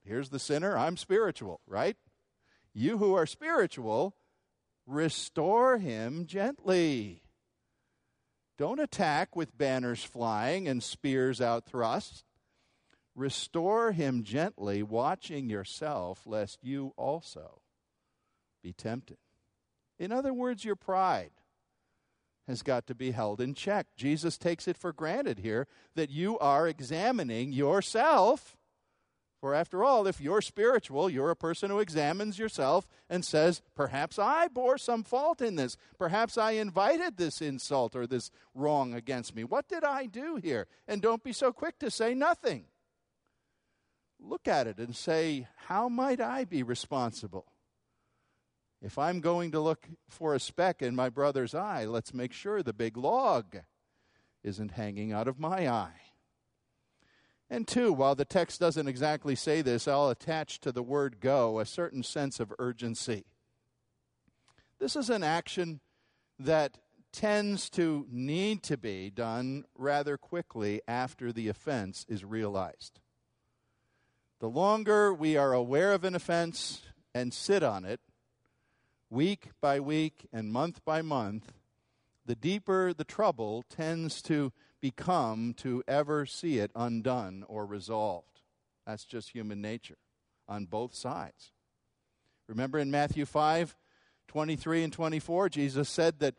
here's 0.06 0.30
the 0.30 0.40
sinner, 0.40 0.78
I'm 0.78 0.96
spiritual, 0.96 1.60
right? 1.68 1.98
You 2.74 2.98
who 2.98 3.14
are 3.14 3.26
spiritual, 3.26 4.16
restore 4.86 5.80
him 5.80 6.26
gently. 6.28 7.25
Don't 8.58 8.80
attack 8.80 9.36
with 9.36 9.58
banners 9.58 10.04
flying 10.04 10.68
and 10.68 10.82
spears 10.82 11.42
out 11.42 11.66
thrust. 11.66 12.24
Restore 13.16 13.92
him 13.92 14.24
gently, 14.24 14.84
watching 14.84 15.50
yourself, 15.50 16.22
lest 16.26 16.64
you 16.64 16.94
also 16.98 17.62
be 18.62 18.74
tempted. 18.74 19.18
In 19.98 20.12
other 20.12 20.34
words, 20.34 20.66
your 20.66 20.76
pride 20.76 21.32
has 22.48 22.62
got 22.62 22.88
to 22.88 22.96
be 22.96 23.12
held 23.12 23.42
in 23.42 23.54
check. 23.54 23.88
Jesus 23.96 24.38
takes 24.38 24.68
it 24.68 24.78
for 24.78 24.94
granted 24.94 25.40
here 25.40 25.68
that 25.96 26.10
you 26.10 26.38
are 26.40 26.68
examining 26.68 27.52
yourself. 27.52 28.58
For 29.46 29.54
after 29.54 29.84
all, 29.84 30.08
if 30.08 30.20
you're 30.20 30.42
spiritual, 30.42 31.08
you're 31.08 31.30
a 31.30 31.36
person 31.36 31.70
who 31.70 31.78
examines 31.78 32.40
yourself 32.40 32.88
and 33.08 33.24
says, 33.24 33.62
Perhaps 33.76 34.18
I 34.18 34.48
bore 34.48 34.80
some 34.80 35.04
fault 35.04 35.40
in 35.40 35.56
this. 35.56 35.78
Perhaps 36.00 36.36
I 36.36 36.54
invited 36.54 37.16
this 37.16 37.44
insult 37.44 37.96
or 37.96 38.08
this 38.08 38.32
wrong 38.56 38.96
against 38.96 39.36
me. 39.36 39.44
What 39.44 39.68
did 39.68 39.84
I 39.84 40.08
do 40.08 40.38
here? 40.38 40.66
And 40.88 41.00
don't 41.00 41.24
be 41.24 41.32
so 41.32 41.54
quick 41.54 41.78
to 41.78 41.92
say 41.92 42.16
nothing. 42.16 42.66
Look 44.20 44.48
at 44.48 44.66
it 44.66 44.80
and 44.80 44.96
say, 44.96 45.48
How 45.68 45.90
might 45.90 46.20
I 46.20 46.46
be 46.46 46.64
responsible? 46.64 47.46
If 48.82 48.98
I'm 48.98 49.20
going 49.20 49.52
to 49.52 49.60
look 49.60 49.88
for 50.10 50.34
a 50.34 50.40
speck 50.40 50.82
in 50.82 50.96
my 50.96 51.10
brother's 51.10 51.54
eye, 51.54 51.86
let's 51.86 52.16
make 52.16 52.34
sure 52.34 52.64
the 52.64 52.74
big 52.74 52.98
log 52.98 53.58
isn't 54.42 54.72
hanging 54.72 55.14
out 55.14 55.28
of 55.28 55.40
my 55.40 55.70
eye. 55.70 56.15
And 57.50 57.68
two, 57.68 57.94
while 57.94 58.16
the 58.16 58.26
text 58.26 58.60
doesn't 58.60 58.88
exactly 58.88 59.36
say 59.36 59.62
this, 59.62 59.88
I'll 59.88 60.10
attach 60.10 60.60
to 60.62 60.72
the 60.72 60.84
word 60.84 61.20
go 61.20 61.60
a 61.60 61.66
certain 61.66 62.02
sense 62.02 62.40
of 62.40 62.54
urgency. 62.58 63.26
This 64.80 64.96
is 64.96 65.10
an 65.10 65.24
action 65.24 65.80
that 66.40 66.80
tends 67.12 67.70
to 67.70 68.06
need 68.12 68.62
to 68.64 68.78
be 68.78 69.10
done 69.10 69.64
rather 69.78 70.18
quickly 70.18 70.82
after 70.88 71.32
the 71.32 71.48
offense 71.48 72.06
is 72.10 72.26
realized. 72.26 73.00
The 74.40 74.50
longer 74.50 75.14
we 75.14 75.38
are 75.38 75.54
aware 75.54 75.94
of 75.94 76.04
an 76.04 76.14
offense 76.14 76.82
and 77.14 77.34
sit 77.34 77.64
on 77.64 77.86
it, 77.86 78.02
week 79.10 79.52
by 79.62 79.80
week 79.80 80.28
and 80.34 80.52
month 80.52 80.84
by 80.84 81.02
month, 81.02 81.54
the 82.26 82.36
deeper 82.36 82.94
the 82.94 83.06
trouble 83.06 83.64
tends 83.70 84.22
to 84.24 84.52
become 84.86 85.56
to 85.58 85.82
ever 85.88 86.28
see 86.28 86.60
it 86.60 86.70
undone 86.76 87.44
or 87.48 87.66
resolved. 87.66 88.42
That's 88.86 89.04
just 89.04 89.32
human 89.32 89.60
nature 89.60 89.98
on 90.48 90.66
both 90.66 90.94
sides. 90.94 91.52
Remember 92.48 92.78
in 92.78 92.92
Matthew 92.92 93.26
5 93.26 93.76
23 94.28 94.84
and 94.84 94.94
24, 94.94 95.50
Jesus 95.50 95.90
said 95.90 96.20
that 96.20 96.36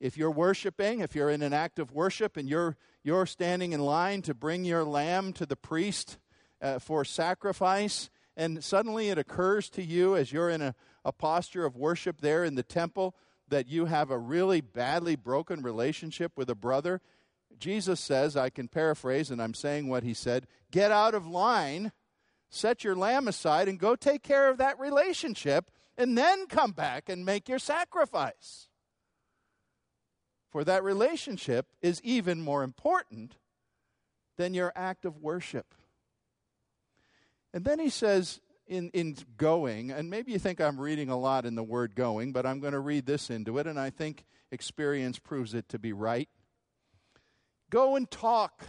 if 0.00 0.16
you're 0.16 0.30
worshiping, 0.30 1.00
if 1.00 1.14
you're 1.14 1.28
in 1.28 1.42
an 1.42 1.52
act 1.52 1.78
of 1.78 1.92
worship 1.92 2.38
and 2.38 2.48
you're, 2.48 2.78
you're 3.04 3.26
standing 3.26 3.74
in 3.74 3.80
line 3.80 4.22
to 4.22 4.32
bring 4.32 4.64
your 4.64 4.82
lamb 4.82 5.34
to 5.34 5.44
the 5.44 5.56
priest 5.56 6.16
uh, 6.62 6.78
for 6.78 7.04
sacrifice, 7.04 8.08
and 8.34 8.64
suddenly 8.64 9.10
it 9.10 9.18
occurs 9.18 9.68
to 9.70 9.82
you 9.82 10.16
as 10.16 10.32
you're 10.32 10.48
in 10.48 10.62
a, 10.62 10.74
a 11.04 11.12
posture 11.12 11.66
of 11.66 11.76
worship 11.76 12.22
there 12.22 12.44
in 12.44 12.54
the 12.54 12.62
temple 12.62 13.14
that 13.48 13.68
you 13.68 13.84
have 13.86 14.10
a 14.10 14.18
really 14.18 14.62
badly 14.62 15.16
broken 15.16 15.60
relationship 15.60 16.32
with 16.36 16.48
a 16.48 16.54
brother, 16.54 17.02
Jesus 17.58 18.00
says, 18.00 18.36
I 18.36 18.50
can 18.50 18.68
paraphrase, 18.68 19.30
and 19.30 19.40
I'm 19.42 19.54
saying 19.54 19.88
what 19.88 20.02
he 20.02 20.14
said 20.14 20.46
get 20.70 20.90
out 20.90 21.14
of 21.14 21.26
line, 21.26 21.92
set 22.48 22.84
your 22.84 22.94
lamb 22.94 23.28
aside, 23.28 23.68
and 23.68 23.78
go 23.78 23.96
take 23.96 24.22
care 24.22 24.48
of 24.48 24.58
that 24.58 24.78
relationship, 24.78 25.70
and 25.98 26.16
then 26.16 26.46
come 26.46 26.72
back 26.72 27.08
and 27.08 27.24
make 27.24 27.48
your 27.48 27.58
sacrifice. 27.58 28.68
For 30.50 30.64
that 30.64 30.82
relationship 30.82 31.66
is 31.80 32.00
even 32.02 32.40
more 32.40 32.62
important 32.62 33.36
than 34.36 34.54
your 34.54 34.72
act 34.74 35.04
of 35.04 35.18
worship. 35.18 35.74
And 37.52 37.64
then 37.64 37.78
he 37.78 37.88
says, 37.88 38.40
in, 38.66 38.90
in 38.90 39.16
going, 39.36 39.90
and 39.90 40.08
maybe 40.08 40.30
you 40.32 40.38
think 40.38 40.60
I'm 40.60 40.80
reading 40.80 41.08
a 41.08 41.18
lot 41.18 41.44
in 41.44 41.56
the 41.56 41.62
word 41.62 41.96
going, 41.96 42.32
but 42.32 42.46
I'm 42.46 42.60
going 42.60 42.72
to 42.72 42.80
read 42.80 43.04
this 43.04 43.28
into 43.28 43.58
it, 43.58 43.66
and 43.66 43.78
I 43.78 43.90
think 43.90 44.24
experience 44.52 45.18
proves 45.18 45.54
it 45.54 45.68
to 45.70 45.78
be 45.78 45.92
right. 45.92 46.28
Go 47.70 47.94
and 47.94 48.10
talk. 48.10 48.66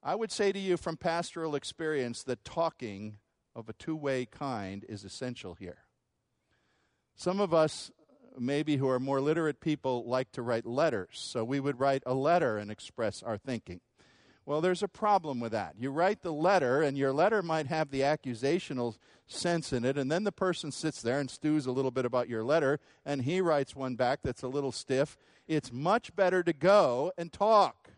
I 0.00 0.14
would 0.14 0.30
say 0.30 0.52
to 0.52 0.58
you 0.58 0.76
from 0.76 0.96
pastoral 0.96 1.56
experience 1.56 2.22
that 2.22 2.44
talking 2.44 3.18
of 3.54 3.68
a 3.68 3.72
two 3.72 3.96
way 3.96 4.26
kind 4.26 4.84
is 4.88 5.04
essential 5.04 5.54
here. 5.54 5.78
Some 7.16 7.40
of 7.40 7.52
us, 7.52 7.90
maybe 8.38 8.76
who 8.76 8.88
are 8.88 9.00
more 9.00 9.20
literate 9.20 9.60
people, 9.60 10.04
like 10.06 10.30
to 10.32 10.42
write 10.42 10.64
letters, 10.64 11.10
so 11.12 11.44
we 11.44 11.60
would 11.60 11.80
write 11.80 12.02
a 12.06 12.14
letter 12.14 12.58
and 12.58 12.70
express 12.70 13.22
our 13.22 13.36
thinking. 13.36 13.80
Well, 14.44 14.60
there's 14.60 14.82
a 14.82 14.88
problem 14.88 15.38
with 15.38 15.52
that. 15.52 15.76
You 15.78 15.90
write 15.90 16.22
the 16.22 16.32
letter, 16.32 16.82
and 16.82 16.98
your 16.98 17.12
letter 17.12 17.42
might 17.42 17.68
have 17.68 17.90
the 17.90 18.00
accusational 18.00 18.96
sense 19.26 19.72
in 19.72 19.84
it, 19.84 19.96
and 19.96 20.10
then 20.10 20.24
the 20.24 20.32
person 20.32 20.72
sits 20.72 21.00
there 21.00 21.20
and 21.20 21.30
stews 21.30 21.66
a 21.66 21.72
little 21.72 21.92
bit 21.92 22.04
about 22.04 22.28
your 22.28 22.42
letter, 22.42 22.80
and 23.06 23.22
he 23.22 23.40
writes 23.40 23.76
one 23.76 23.94
back 23.94 24.20
that's 24.22 24.42
a 24.42 24.48
little 24.48 24.72
stiff. 24.72 25.16
It's 25.46 25.72
much 25.72 26.14
better 26.16 26.42
to 26.42 26.52
go 26.52 27.12
and 27.16 27.32
talk, 27.32 27.90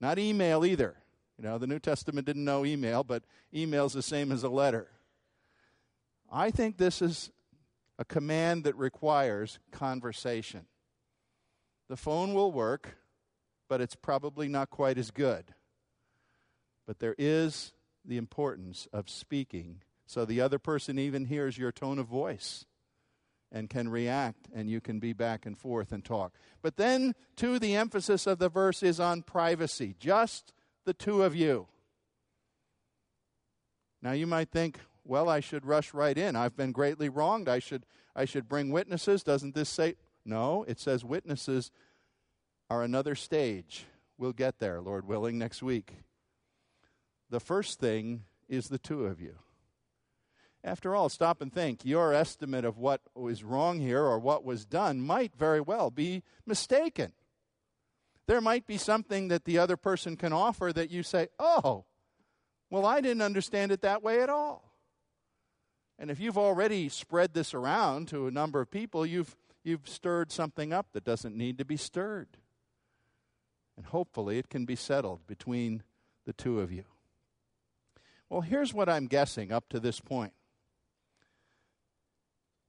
not 0.00 0.18
email 0.18 0.64
either. 0.64 0.96
You 1.38 1.44
know, 1.44 1.58
the 1.58 1.66
New 1.66 1.80
Testament 1.80 2.26
didn't 2.26 2.44
know 2.44 2.64
email, 2.64 3.02
but 3.02 3.24
email's 3.52 3.94
the 3.94 4.02
same 4.02 4.30
as 4.30 4.44
a 4.44 4.48
letter. 4.48 4.88
I 6.30 6.52
think 6.52 6.78
this 6.78 7.02
is 7.02 7.30
a 7.98 8.04
command 8.04 8.62
that 8.64 8.76
requires 8.76 9.58
conversation. 9.72 10.66
The 11.88 11.96
phone 11.96 12.32
will 12.32 12.52
work 12.52 12.96
but 13.72 13.80
it's 13.80 13.94
probably 13.94 14.48
not 14.48 14.68
quite 14.68 14.98
as 14.98 15.10
good. 15.10 15.54
But 16.86 16.98
there 16.98 17.14
is 17.16 17.72
the 18.04 18.18
importance 18.18 18.86
of 18.92 19.08
speaking 19.08 19.80
so 20.04 20.26
the 20.26 20.42
other 20.42 20.58
person 20.58 20.98
even 20.98 21.24
hears 21.24 21.56
your 21.56 21.72
tone 21.72 21.98
of 21.98 22.06
voice 22.06 22.66
and 23.50 23.70
can 23.70 23.88
react, 23.88 24.50
and 24.54 24.68
you 24.68 24.82
can 24.82 24.98
be 24.98 25.14
back 25.14 25.46
and 25.46 25.56
forth 25.56 25.90
and 25.90 26.04
talk. 26.04 26.34
But 26.60 26.76
then, 26.76 27.14
too, 27.34 27.58
the 27.58 27.74
emphasis 27.74 28.26
of 28.26 28.38
the 28.38 28.50
verse 28.50 28.82
is 28.82 29.00
on 29.00 29.22
privacy, 29.22 29.96
just 29.98 30.52
the 30.84 30.92
two 30.92 31.22
of 31.22 31.34
you. 31.34 31.66
Now, 34.02 34.12
you 34.12 34.26
might 34.26 34.50
think, 34.50 34.80
well, 35.02 35.30
I 35.30 35.40
should 35.40 35.64
rush 35.64 35.94
right 35.94 36.18
in. 36.18 36.36
I've 36.36 36.58
been 36.58 36.72
greatly 36.72 37.08
wronged. 37.08 37.48
I 37.48 37.58
should, 37.58 37.86
I 38.14 38.26
should 38.26 38.50
bring 38.50 38.70
witnesses. 38.70 39.22
Doesn't 39.22 39.54
this 39.54 39.70
say? 39.70 39.94
No, 40.26 40.62
it 40.68 40.78
says 40.78 41.06
witnesses 41.06 41.70
are 42.72 42.82
another 42.82 43.14
stage. 43.14 43.84
We'll 44.16 44.32
get 44.32 44.58
there, 44.58 44.80
Lord 44.80 45.06
willing, 45.06 45.36
next 45.38 45.62
week. 45.62 45.92
The 47.28 47.38
first 47.38 47.78
thing 47.78 48.22
is 48.48 48.68
the 48.68 48.78
two 48.78 49.04
of 49.04 49.20
you. 49.20 49.34
After 50.64 50.94
all, 50.94 51.10
stop 51.10 51.42
and 51.42 51.52
think. 51.52 51.84
Your 51.84 52.14
estimate 52.14 52.64
of 52.64 52.78
what 52.78 53.02
was 53.14 53.44
wrong 53.44 53.78
here 53.78 54.02
or 54.02 54.18
what 54.18 54.42
was 54.42 54.64
done 54.64 55.02
might 55.02 55.36
very 55.36 55.60
well 55.60 55.90
be 55.90 56.22
mistaken. 56.46 57.12
There 58.26 58.40
might 58.40 58.66
be 58.66 58.78
something 58.78 59.28
that 59.28 59.44
the 59.44 59.58
other 59.58 59.76
person 59.76 60.16
can 60.16 60.32
offer 60.32 60.72
that 60.72 60.90
you 60.90 61.02
say, 61.02 61.28
oh, 61.38 61.84
well, 62.70 62.86
I 62.86 63.02
didn't 63.02 63.20
understand 63.20 63.70
it 63.70 63.82
that 63.82 64.02
way 64.02 64.22
at 64.22 64.30
all. 64.30 64.72
And 65.98 66.10
if 66.10 66.18
you've 66.18 66.38
already 66.38 66.88
spread 66.88 67.34
this 67.34 67.52
around 67.52 68.08
to 68.08 68.28
a 68.28 68.30
number 68.30 68.62
of 68.62 68.70
people, 68.70 69.04
you've, 69.04 69.36
you've 69.62 69.86
stirred 69.86 70.32
something 70.32 70.72
up 70.72 70.86
that 70.94 71.04
doesn't 71.04 71.36
need 71.36 71.58
to 71.58 71.66
be 71.66 71.76
stirred. 71.76 72.38
And 73.76 73.86
hopefully 73.86 74.38
it 74.38 74.48
can 74.48 74.64
be 74.64 74.76
settled 74.76 75.26
between 75.26 75.82
the 76.26 76.32
two 76.32 76.60
of 76.60 76.70
you. 76.70 76.84
Well, 78.28 78.40
here's 78.40 78.72
what 78.72 78.88
I'm 78.88 79.06
guessing 79.06 79.52
up 79.52 79.68
to 79.70 79.80
this 79.80 80.00
point. 80.00 80.32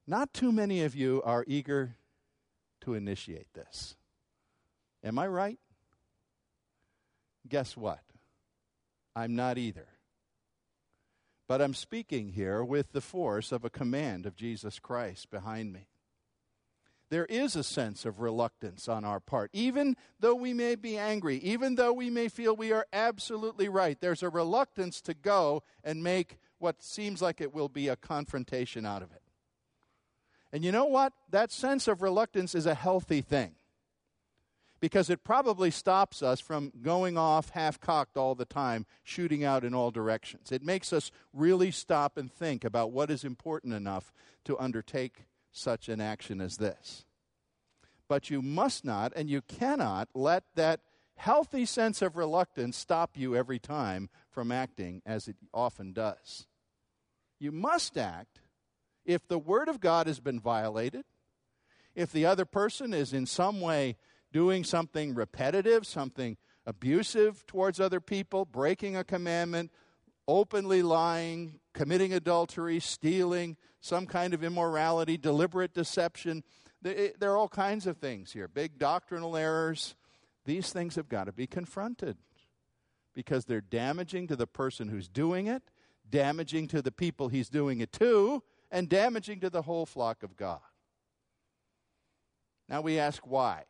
Not 0.05 0.33
too 0.33 0.51
many 0.51 0.83
of 0.83 0.95
you 0.95 1.21
are 1.23 1.45
eager 1.47 1.95
to 2.81 2.93
initiate 2.93 3.53
this. 3.53 3.95
Am 5.03 5.17
I 5.17 5.27
right? 5.27 5.59
Guess 7.47 7.77
what? 7.77 8.01
I'm 9.15 9.35
not 9.35 9.57
either. 9.57 9.87
But 11.47 11.61
I'm 11.61 11.73
speaking 11.73 12.29
here 12.29 12.63
with 12.63 12.91
the 12.91 13.01
force 13.01 13.51
of 13.51 13.63
a 13.63 13.69
command 13.69 14.25
of 14.25 14.35
Jesus 14.35 14.79
Christ 14.79 15.29
behind 15.29 15.71
me 15.71 15.87
there 17.13 17.25
is 17.25 17.55
a 17.55 17.63
sense 17.63 18.05
of 18.05 18.19
reluctance 18.19 18.89
on 18.89 19.05
our 19.05 19.19
part. 19.19 19.51
Even 19.53 19.95
though 20.19 20.33
we 20.33 20.51
may 20.53 20.73
be 20.73 20.97
angry, 20.97 21.37
even 21.37 21.75
though 21.75 21.93
we 21.93 22.09
may 22.09 22.27
feel 22.27 22.55
we 22.55 22.71
are 22.71 22.87
absolutely 22.91 23.69
right, 23.69 24.01
there's 24.01 24.23
a 24.23 24.29
reluctance 24.29 24.99
to 25.01 25.13
go 25.13 25.61
and 25.83 26.03
make 26.03 26.39
what 26.57 26.81
seems 26.81 27.21
like 27.21 27.39
it 27.39 27.53
will 27.53 27.69
be 27.69 27.87
a 27.87 27.95
confrontation 27.95 28.83
out 28.85 29.03
of 29.03 29.11
it. 29.11 29.21
And 30.51 30.63
you 30.63 30.71
know 30.71 30.85
what? 30.85 31.13
That 31.29 31.51
sense 31.51 31.87
of 31.87 32.01
reluctance 32.01 32.55
is 32.55 32.65
a 32.65 32.73
healthy 32.73 33.21
thing. 33.21 33.55
because 34.83 35.09
it 35.09 35.23
probably 35.23 35.71
stops 35.71 36.21
us 36.21 36.41
from 36.41 36.69
going 36.81 37.17
off 37.17 37.51
half 37.51 37.79
cocked 37.79 38.17
all 38.17 38.35
the 38.35 38.43
time, 38.43 38.85
shooting 39.01 39.41
out 39.41 39.63
in 39.63 39.73
all 39.73 39.91
directions. 39.91 40.51
It 40.51 40.61
makes 40.61 40.91
us 40.91 41.09
really 41.31 41.71
stop 41.71 42.17
and 42.17 42.29
think 42.29 42.65
about 42.65 42.91
what 42.91 43.09
is 43.09 43.23
important 43.23 43.73
enough 43.73 44.11
to 44.43 44.59
undertake 44.59 45.23
such 45.53 45.87
an 45.87 46.01
action 46.01 46.41
as 46.41 46.57
this. 46.57 47.05
But 48.09 48.29
you 48.29 48.41
must 48.41 48.83
not 48.83 49.13
and 49.15 49.29
you 49.29 49.41
cannot 49.41 50.09
let 50.13 50.43
that 50.55 50.81
healthy 51.15 51.65
sense 51.65 52.01
of 52.01 52.17
reluctance 52.17 52.75
stop 52.75 53.11
you 53.15 53.35
every 53.35 53.59
time 53.59 54.09
from 54.29 54.51
acting 54.51 55.01
as 55.05 55.27
it 55.27 55.37
often 55.53 55.93
does. 55.93 56.47
You 57.39 57.51
must 57.51 57.97
act 57.97 58.41
if 59.05 59.27
the 59.27 59.39
Word 59.39 59.69
of 59.69 59.79
God 59.79 60.07
has 60.07 60.19
been 60.19 60.39
violated, 60.39 61.05
if 61.95 62.11
the 62.11 62.25
other 62.25 62.45
person 62.45 62.93
is 62.93 63.13
in 63.13 63.25
some 63.25 63.61
way 63.61 63.97
doing 64.31 64.63
something 64.63 65.13
repetitive, 65.13 65.85
something 65.85 66.37
abusive 66.65 67.45
towards 67.45 67.79
other 67.79 67.99
people, 67.99 68.45
breaking 68.45 68.95
a 68.95 69.03
commandment, 69.03 69.71
openly 70.27 70.81
lying, 70.81 71.59
committing 71.73 72.13
adultery, 72.13 72.79
stealing, 72.79 73.57
some 73.81 74.05
kind 74.05 74.33
of 74.33 74.43
immorality, 74.43 75.17
deliberate 75.17 75.73
deception. 75.73 76.43
Eh, 76.85 77.09
there 77.19 77.31
are 77.31 77.37
all 77.37 77.49
kinds 77.49 77.87
of 77.87 77.97
things 77.97 78.31
here, 78.31 78.47
big 78.47 78.77
doctrinal 78.77 79.35
errors. 79.35 79.95
These 80.45 80.71
things 80.71 80.95
have 80.95 81.09
got 81.09 81.25
to 81.25 81.31
be 81.31 81.47
confronted 81.47 82.17
because 83.13 83.45
they're 83.45 83.61
damaging 83.61 84.27
to 84.27 84.35
the 84.35 84.47
person 84.47 84.89
who's 84.89 85.07
doing 85.07 85.47
it, 85.47 85.63
damaging 86.09 86.67
to 86.69 86.81
the 86.81 86.91
people 86.91 87.29
he's 87.29 87.49
doing 87.49 87.79
it 87.79 87.91
to, 87.93 88.43
and 88.71 88.89
damaging 88.89 89.39
to 89.39 89.49
the 89.49 89.61
whole 89.61 89.85
flock 89.85 90.23
of 90.23 90.35
God. 90.35 90.59
Now 92.67 92.81
we 92.81 92.99
ask 92.99 93.25
why. 93.25 93.63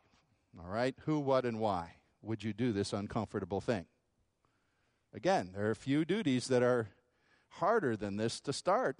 All 0.58 0.70
right? 0.70 0.94
Who, 1.04 1.18
what, 1.20 1.44
and 1.44 1.58
why 1.58 1.96
would 2.22 2.42
you 2.42 2.52
do 2.52 2.72
this 2.72 2.92
uncomfortable 2.92 3.60
thing? 3.60 3.86
Again, 5.12 5.50
there 5.54 5.66
are 5.66 5.70
a 5.70 5.76
few 5.76 6.04
duties 6.04 6.48
that 6.48 6.62
are 6.62 6.88
harder 7.58 7.96
than 7.96 8.16
this 8.16 8.40
to 8.40 8.52
start. 8.52 8.96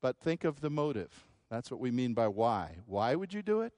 But 0.00 0.18
think 0.18 0.44
of 0.44 0.60
the 0.60 0.70
motive. 0.70 1.26
That's 1.50 1.70
what 1.70 1.80
we 1.80 1.90
mean 1.90 2.14
by 2.14 2.28
why. 2.28 2.78
Why 2.86 3.14
would 3.14 3.32
you 3.32 3.42
do 3.42 3.60
it? 3.60 3.72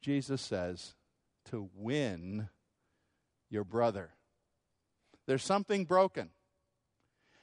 Jesus 0.00 0.42
says, 0.42 0.94
to 1.46 1.70
win 1.74 2.48
your 3.50 3.64
brother. 3.64 4.10
There's 5.26 5.44
something 5.44 5.84
broken. 5.84 6.30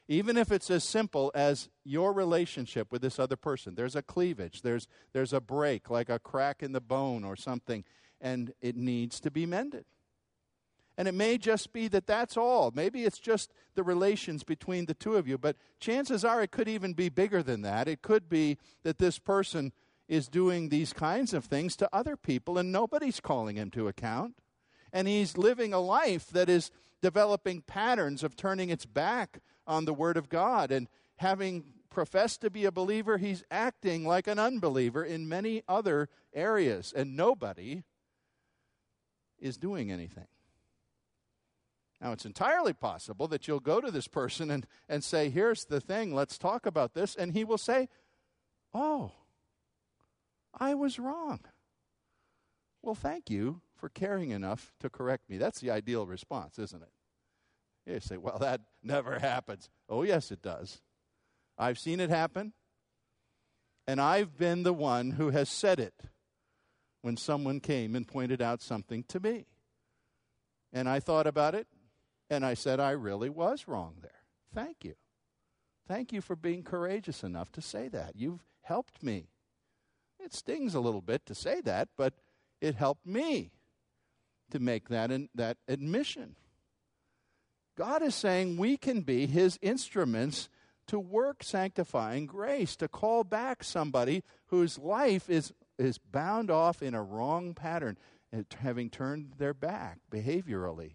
Even 0.07 0.37
if 0.37 0.51
it's 0.51 0.69
as 0.69 0.83
simple 0.83 1.31
as 1.33 1.69
your 1.83 2.13
relationship 2.13 2.91
with 2.91 3.01
this 3.01 3.19
other 3.19 3.37
person, 3.37 3.75
there's 3.75 3.95
a 3.95 4.01
cleavage, 4.01 4.61
there's, 4.61 4.87
there's 5.13 5.33
a 5.33 5.39
break, 5.39 5.89
like 5.89 6.09
a 6.09 6.19
crack 6.19 6.61
in 6.61 6.73
the 6.73 6.81
bone 6.81 7.23
or 7.23 7.35
something, 7.35 7.85
and 8.19 8.53
it 8.61 8.75
needs 8.75 9.19
to 9.21 9.31
be 9.31 9.45
mended. 9.45 9.85
And 10.97 11.07
it 11.07 11.13
may 11.13 11.37
just 11.37 11.73
be 11.73 11.87
that 11.87 12.05
that's 12.05 12.37
all. 12.37 12.71
Maybe 12.75 13.03
it's 13.03 13.19
just 13.19 13.51
the 13.75 13.83
relations 13.83 14.43
between 14.43 14.85
the 14.85 14.93
two 14.93 15.15
of 15.15 15.27
you, 15.27 15.37
but 15.37 15.55
chances 15.79 16.23
are 16.23 16.41
it 16.41 16.51
could 16.51 16.67
even 16.67 16.93
be 16.93 17.09
bigger 17.09 17.41
than 17.41 17.63
that. 17.63 17.87
It 17.87 18.01
could 18.01 18.29
be 18.29 18.57
that 18.83 18.99
this 18.99 19.17
person 19.17 19.73
is 20.07 20.27
doing 20.27 20.69
these 20.69 20.93
kinds 20.93 21.33
of 21.33 21.45
things 21.45 21.75
to 21.77 21.89
other 21.91 22.15
people 22.15 22.57
and 22.57 22.71
nobody's 22.71 23.19
calling 23.19 23.55
him 23.55 23.71
to 23.71 23.87
account. 23.87 24.35
And 24.91 25.07
he's 25.07 25.37
living 25.37 25.73
a 25.73 25.79
life 25.79 26.27
that 26.27 26.49
is 26.49 26.69
developing 27.01 27.61
patterns 27.61 28.23
of 28.23 28.35
turning 28.35 28.69
its 28.69 28.85
back 28.85 29.39
on 29.65 29.85
the 29.85 29.93
Word 29.93 30.17
of 30.17 30.29
God. 30.29 30.71
And 30.71 30.87
having 31.17 31.63
professed 31.89 32.41
to 32.41 32.51
be 32.51 32.65
a 32.65 32.71
believer, 32.71 33.17
he's 33.17 33.43
acting 33.49 34.05
like 34.05 34.27
an 34.27 34.37
unbeliever 34.37 35.03
in 35.03 35.27
many 35.27 35.63
other 35.67 36.09
areas. 36.33 36.93
And 36.95 37.15
nobody 37.15 37.83
is 39.39 39.57
doing 39.57 39.91
anything. 39.91 40.27
Now, 42.03 42.11
it's 42.11 42.25
entirely 42.25 42.73
possible 42.73 43.29
that 43.29 43.47
you'll 43.47 43.61
go 43.61 43.79
to 43.79 43.89
this 43.89 44.09
person 44.09 44.51
and, 44.51 44.67
and 44.89 45.01
say, 45.01 45.29
Here's 45.29 45.63
the 45.63 45.79
thing, 45.79 46.13
let's 46.13 46.37
talk 46.37 46.65
about 46.65 46.93
this. 46.93 47.15
And 47.15 47.31
he 47.31 47.45
will 47.45 47.57
say, 47.57 47.87
Oh, 48.73 49.13
I 50.53 50.73
was 50.73 50.99
wrong. 50.99 51.39
Well, 52.81 52.95
thank 52.95 53.29
you 53.29 53.61
for 53.77 53.87
caring 53.87 54.31
enough 54.31 54.73
to 54.81 54.89
correct 54.89 55.29
me. 55.29 55.37
That's 55.37 55.61
the 55.61 55.71
ideal 55.71 56.05
response, 56.05 56.59
isn't 56.59 56.83
it? 56.83 56.89
You 57.85 57.99
say, 57.99 58.17
well, 58.17 58.37
that 58.39 58.61
never 58.81 59.19
happens. 59.19 59.69
Oh, 59.89 60.03
yes, 60.03 60.31
it 60.31 60.41
does. 60.41 60.81
I've 61.57 61.79
seen 61.79 61.99
it 61.99 62.09
happen, 62.09 62.53
and 63.87 64.01
I've 64.01 64.37
been 64.37 64.63
the 64.63 64.73
one 64.73 65.11
who 65.11 65.29
has 65.29 65.49
said 65.49 65.79
it 65.79 65.93
when 67.01 67.17
someone 67.17 67.59
came 67.59 67.95
and 67.95 68.07
pointed 68.07 68.41
out 68.41 68.61
something 68.61 69.03
to 69.09 69.19
me. 69.19 69.45
And 70.71 70.89
I 70.89 70.99
thought 70.99 71.27
about 71.27 71.55
it, 71.55 71.67
and 72.33 72.45
I 72.45 72.53
said, 72.53 72.79
I 72.79 72.91
really 72.91 73.29
was 73.29 73.67
wrong 73.67 73.95
there. 74.01 74.11
Thank 74.53 74.83
you. 74.83 74.95
Thank 75.87 76.13
you 76.13 76.21
for 76.21 76.35
being 76.35 76.63
courageous 76.63 77.23
enough 77.23 77.51
to 77.53 77.61
say 77.61 77.87
that. 77.89 78.15
You've 78.15 78.43
helped 78.61 79.03
me. 79.03 79.27
It 80.19 80.33
stings 80.33 80.73
a 80.73 80.79
little 80.79 81.01
bit 81.01 81.25
to 81.25 81.35
say 81.35 81.61
that, 81.61 81.89
but 81.97 82.13
it 82.61 82.75
helped 82.75 83.05
me 83.05 83.51
to 84.51 84.59
make 84.59 84.89
that, 84.89 85.11
in, 85.11 85.29
that 85.35 85.57
admission. 85.67 86.35
God 87.77 88.01
is 88.01 88.15
saying 88.15 88.57
we 88.57 88.77
can 88.77 89.01
be 89.01 89.25
his 89.25 89.59
instruments 89.61 90.49
to 90.87 90.99
work 90.99 91.43
sanctifying 91.43 92.25
grace, 92.25 92.75
to 92.77 92.87
call 92.87 93.23
back 93.23 93.63
somebody 93.63 94.23
whose 94.47 94.77
life 94.77 95.29
is, 95.29 95.53
is 95.77 95.97
bound 95.97 96.51
off 96.51 96.81
in 96.81 96.93
a 96.93 97.03
wrong 97.03 97.53
pattern, 97.53 97.97
having 98.59 98.89
turned 98.89 99.33
their 99.37 99.53
back 99.53 99.99
behaviorally 100.11 100.93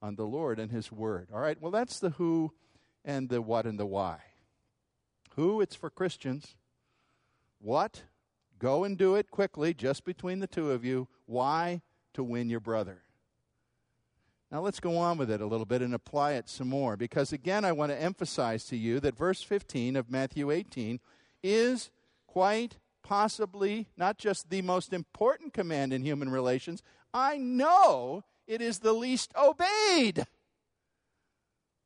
on 0.00 0.16
the 0.16 0.26
Lord 0.26 0.58
and 0.58 0.70
his 0.70 0.92
word. 0.92 1.28
All 1.32 1.40
right, 1.40 1.60
well, 1.60 1.72
that's 1.72 1.98
the 1.98 2.10
who 2.10 2.52
and 3.04 3.28
the 3.28 3.42
what 3.42 3.66
and 3.66 3.78
the 3.78 3.86
why. 3.86 4.18
Who, 5.36 5.60
it's 5.60 5.74
for 5.74 5.90
Christians. 5.90 6.56
What, 7.60 8.04
go 8.58 8.84
and 8.84 8.96
do 8.96 9.14
it 9.14 9.30
quickly, 9.30 9.74
just 9.74 10.04
between 10.04 10.40
the 10.40 10.46
two 10.46 10.70
of 10.70 10.84
you. 10.84 11.08
Why, 11.26 11.82
to 12.14 12.22
win 12.24 12.50
your 12.50 12.60
brother. 12.60 13.02
Now 14.50 14.60
let's 14.60 14.80
go 14.80 14.96
on 14.96 15.18
with 15.18 15.30
it 15.30 15.40
a 15.40 15.46
little 15.46 15.66
bit 15.66 15.82
and 15.82 15.94
apply 15.94 16.32
it 16.32 16.48
some 16.48 16.68
more 16.68 16.96
because 16.96 17.32
again 17.32 17.64
I 17.64 17.72
want 17.72 17.92
to 17.92 18.02
emphasize 18.02 18.64
to 18.66 18.76
you 18.76 18.98
that 19.00 19.16
verse 19.16 19.42
15 19.42 19.94
of 19.94 20.10
Matthew 20.10 20.50
18 20.50 21.00
is 21.42 21.90
quite 22.26 22.78
possibly 23.02 23.88
not 23.96 24.18
just 24.18 24.48
the 24.48 24.62
most 24.62 24.92
important 24.92 25.52
command 25.52 25.92
in 25.92 26.02
human 26.02 26.30
relations, 26.30 26.82
I 27.12 27.36
know 27.36 28.24
it 28.48 28.62
is 28.62 28.78
the 28.78 28.94
least 28.94 29.32
obeyed 29.36 30.26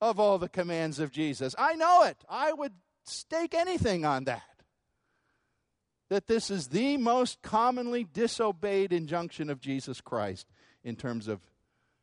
of 0.01 0.19
all 0.19 0.39
the 0.39 0.49
commands 0.49 0.99
of 0.99 1.11
Jesus. 1.11 1.55
I 1.59 1.75
know 1.75 2.05
it. 2.05 2.17
I 2.29 2.53
would 2.53 2.73
stake 3.05 3.53
anything 3.53 4.05
on 4.05 4.25
that. 4.25 4.43
That 6.09 6.29
this 6.29 6.51
is 6.51 6.69
the 6.69 6.97
most 6.97 7.43
commonly 7.43 8.05
disobeyed 8.05 8.93
injunction 8.93 9.51
of 9.51 9.61
Jesus 9.61 10.01
Christ 10.01 10.47
in 10.85 10.97
terms 10.97 11.29
of 11.29 11.41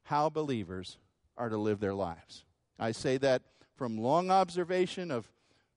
how 0.04 0.30
believers 0.30 0.98
are 1.38 1.50
to 1.50 1.58
live 1.58 1.80
their 1.80 1.93
lives. 1.93 2.43
I 2.78 2.91
say 2.91 3.17
that 3.17 3.43
from 3.76 3.98
long 3.98 4.30
observation 4.30 5.12
of 5.12 5.32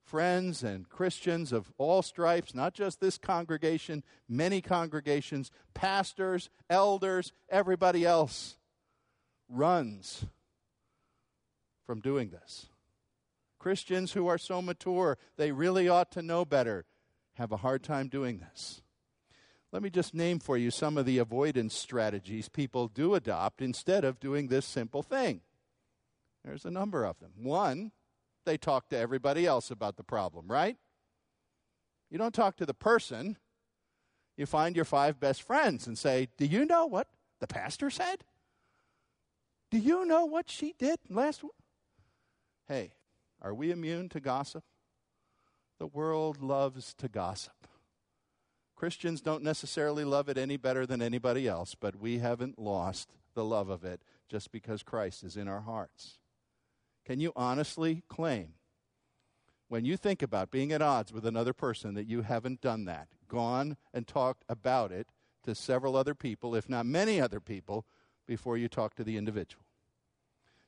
friends 0.05 0.63
and 0.63 0.89
Christians 0.89 1.53
of 1.53 1.73
all 1.79 2.03
stripes, 2.03 2.55
not 2.55 2.75
just 2.75 3.01
this 3.01 3.19
congregation, 3.19 4.03
many 4.29 4.61
congregations, 4.61 5.51
pastors, 5.75 6.51
elders, 6.69 7.33
everybody 7.49 8.05
else 8.05 8.57
runs 9.53 10.25
from 11.87 12.01
doing 12.01 12.31
this. 12.31 12.67
Christians 13.59 14.13
who 14.13 14.27
are 14.27 14.39
so 14.39 14.61
mature, 14.61 15.19
they 15.37 15.53
really 15.53 15.89
ought 15.89 16.11
to 16.13 16.23
know 16.23 16.45
better, 16.45 16.85
have 17.35 17.53
a 17.53 17.59
hard 17.59 17.83
time 17.83 18.09
doing 18.09 18.39
this. 18.39 18.83
Let 19.71 19.83
me 19.83 19.89
just 19.89 20.15
name 20.15 20.39
for 20.39 20.59
you 20.59 20.71
some 20.71 20.99
of 20.99 21.07
the 21.07 21.19
avoidance 21.19 21.75
strategies 21.75 22.49
people 22.49 22.89
do 22.89 23.15
adopt 23.15 23.63
instead 23.63 24.05
of 24.05 24.21
doing 24.21 24.49
this 24.49 24.67
simple 24.67 25.03
thing. 25.03 25.41
There's 26.45 26.65
a 26.65 26.71
number 26.71 27.05
of 27.05 27.19
them. 27.21 27.31
One, 27.43 27.93
they 28.45 28.59
talk 28.59 28.89
to 28.89 28.99
everybody 28.99 29.47
else 29.47 29.71
about 29.71 29.97
the 29.97 30.03
problem, 30.03 30.49
right? 30.49 30.77
You 32.11 32.19
don't 32.19 32.35
talk 32.35 32.57
to 32.57 32.67
the 32.67 32.75
person. 32.75 33.39
You 34.37 34.45
find 34.45 34.77
your 34.77 34.85
five 34.85 35.21
best 35.21 35.43
friends 35.43 35.87
and 35.87 35.97
say, 35.97 36.29
Do 36.37 36.45
you 36.45 36.67
know 36.67 36.85
what 36.85 37.09
the 37.41 37.47
pastor 37.47 37.89
said? 37.89 38.25
Do 39.73 39.79
you 39.79 40.05
know 40.05 40.27
what 40.27 40.51
she 40.51 40.75
did 40.79 40.99
last 41.09 41.43
week? 41.43 41.53
Hey, 42.69 42.93
are 43.41 43.55
we 43.55 43.71
immune 43.71 44.11
to 44.11 44.21
gossip? 44.21 44.65
The 45.79 45.87
world 45.87 46.43
loves 46.43 46.93
to 46.99 47.09
gossip. 47.09 47.67
Christians 48.77 49.23
don't 49.23 49.43
necessarily 49.43 50.05
love 50.05 50.29
it 50.29 50.37
any 50.37 50.59
better 50.59 50.85
than 50.85 51.01
anybody 51.01 51.49
else, 51.49 51.75
but 51.75 51.97
we 51.97 52.19
haven't 52.19 52.59
lost 52.59 53.15
the 53.35 53.47
love 53.47 53.71
of 53.71 53.83
it 53.83 54.03
just 54.29 54.53
because 54.53 54.83
Christ 54.83 55.25
is 55.25 55.39
in 55.39 55.49
our 55.49 55.63
hearts. 55.63 56.19
Can 57.07 57.19
you 57.19 57.33
honestly 57.35 58.03
claim, 58.11 58.53
when 59.69 59.87
you 59.87 59.97
think 59.97 60.21
about 60.21 60.51
being 60.51 60.71
at 60.71 60.83
odds 60.83 61.15
with 61.15 61.25
another 61.25 61.55
person, 61.55 61.95
that 61.95 62.07
you 62.07 62.21
haven't 62.21 62.61
done 62.61 62.85
that, 62.85 63.09
gone 63.27 63.79
and 63.95 64.07
talked 64.07 64.45
about 64.51 64.93
it 64.93 65.07
to 65.45 65.55
several 65.55 65.97
other 65.97 66.15
people, 66.15 66.55
if 66.55 66.69
not 66.69 66.85
many 66.85 67.19
other 67.19 67.41
people, 67.41 67.87
before 68.27 68.57
you 68.57 68.69
talk 68.69 68.95
to 68.95 69.05
the 69.05 69.17
individual. 69.17 69.65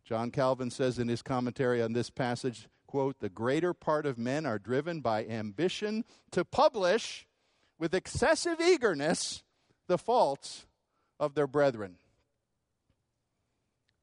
John 0.04 0.30
Calvin 0.30 0.70
says 0.70 0.98
in 0.98 1.08
his 1.08 1.22
commentary 1.22 1.82
on 1.82 1.92
this 1.92 2.10
passage, 2.10 2.68
quote, 2.86 3.20
the 3.20 3.28
greater 3.28 3.72
part 3.72 4.06
of 4.06 4.18
men 4.18 4.44
are 4.44 4.58
driven 4.58 5.00
by 5.00 5.24
ambition 5.24 6.04
to 6.30 6.44
publish 6.44 7.26
with 7.78 7.94
excessive 7.94 8.60
eagerness 8.60 9.42
the 9.86 9.98
faults 9.98 10.66
of 11.18 11.34
their 11.34 11.46
brethren. 11.46 11.96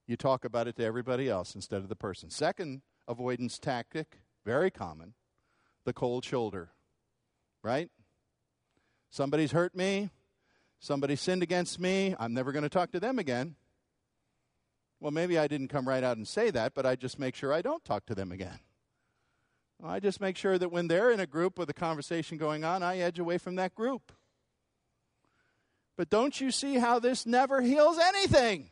You 0.08 0.18
talk 0.18 0.44
about 0.44 0.68
it 0.68 0.76
to 0.78 0.84
everybody 0.84 1.30
else 1.30 1.56
instead 1.56 1.82
of 1.82 1.88
the 1.88 1.96
person. 1.96 2.30
Second 2.30 2.82
avoidance 3.08 3.60
tactic, 3.60 4.20
very 4.46 4.72
common, 4.72 5.14
the 5.86 5.94
cold 5.94 6.26
shoulder. 6.26 6.72
Right? 7.64 7.90
Somebody's 9.12 9.52
hurt 9.52 9.76
me, 9.76 10.10
somebody 10.82 11.16
sinned 11.16 11.44
against 11.44 11.80
me, 11.80 12.14
I'm 12.20 12.34
never 12.34 12.52
going 12.52 12.64
to 12.64 12.70
talk 12.70 12.92
to 12.92 13.00
them 13.00 13.18
again. 13.18 13.56
Well, 15.00 15.12
maybe 15.12 15.40
I 15.40 15.48
didn't 15.48 15.70
come 15.70 15.88
right 15.88 16.04
out 16.04 16.18
and 16.18 16.28
say 16.28 16.52
that, 16.52 16.74
but 16.74 16.86
I 16.86 16.96
just 16.98 17.18
make 17.18 17.36
sure 17.36 17.54
I 17.54 17.62
don't 17.62 17.86
talk 17.86 18.06
to 18.08 18.16
them 18.16 18.32
again. 18.32 18.60
I 19.84 20.00
just 20.00 20.22
make 20.22 20.38
sure 20.38 20.58
that 20.58 20.72
when 20.72 20.88
they're 20.88 21.12
in 21.12 21.20
a 21.20 21.26
group 21.26 21.58
with 21.58 21.70
a 21.70 21.74
conversation 21.74 22.38
going 22.38 22.64
on, 22.64 22.84
I 22.84 22.98
edge 22.98 23.18
away 23.18 23.38
from 23.38 23.56
that 23.56 23.74
group. 23.74 24.12
But 25.98 26.10
don't 26.10 26.40
you 26.40 26.52
see 26.52 26.76
how 26.76 27.00
this 27.00 27.26
never 27.26 27.62
heals 27.62 27.98
anything? 27.98 28.70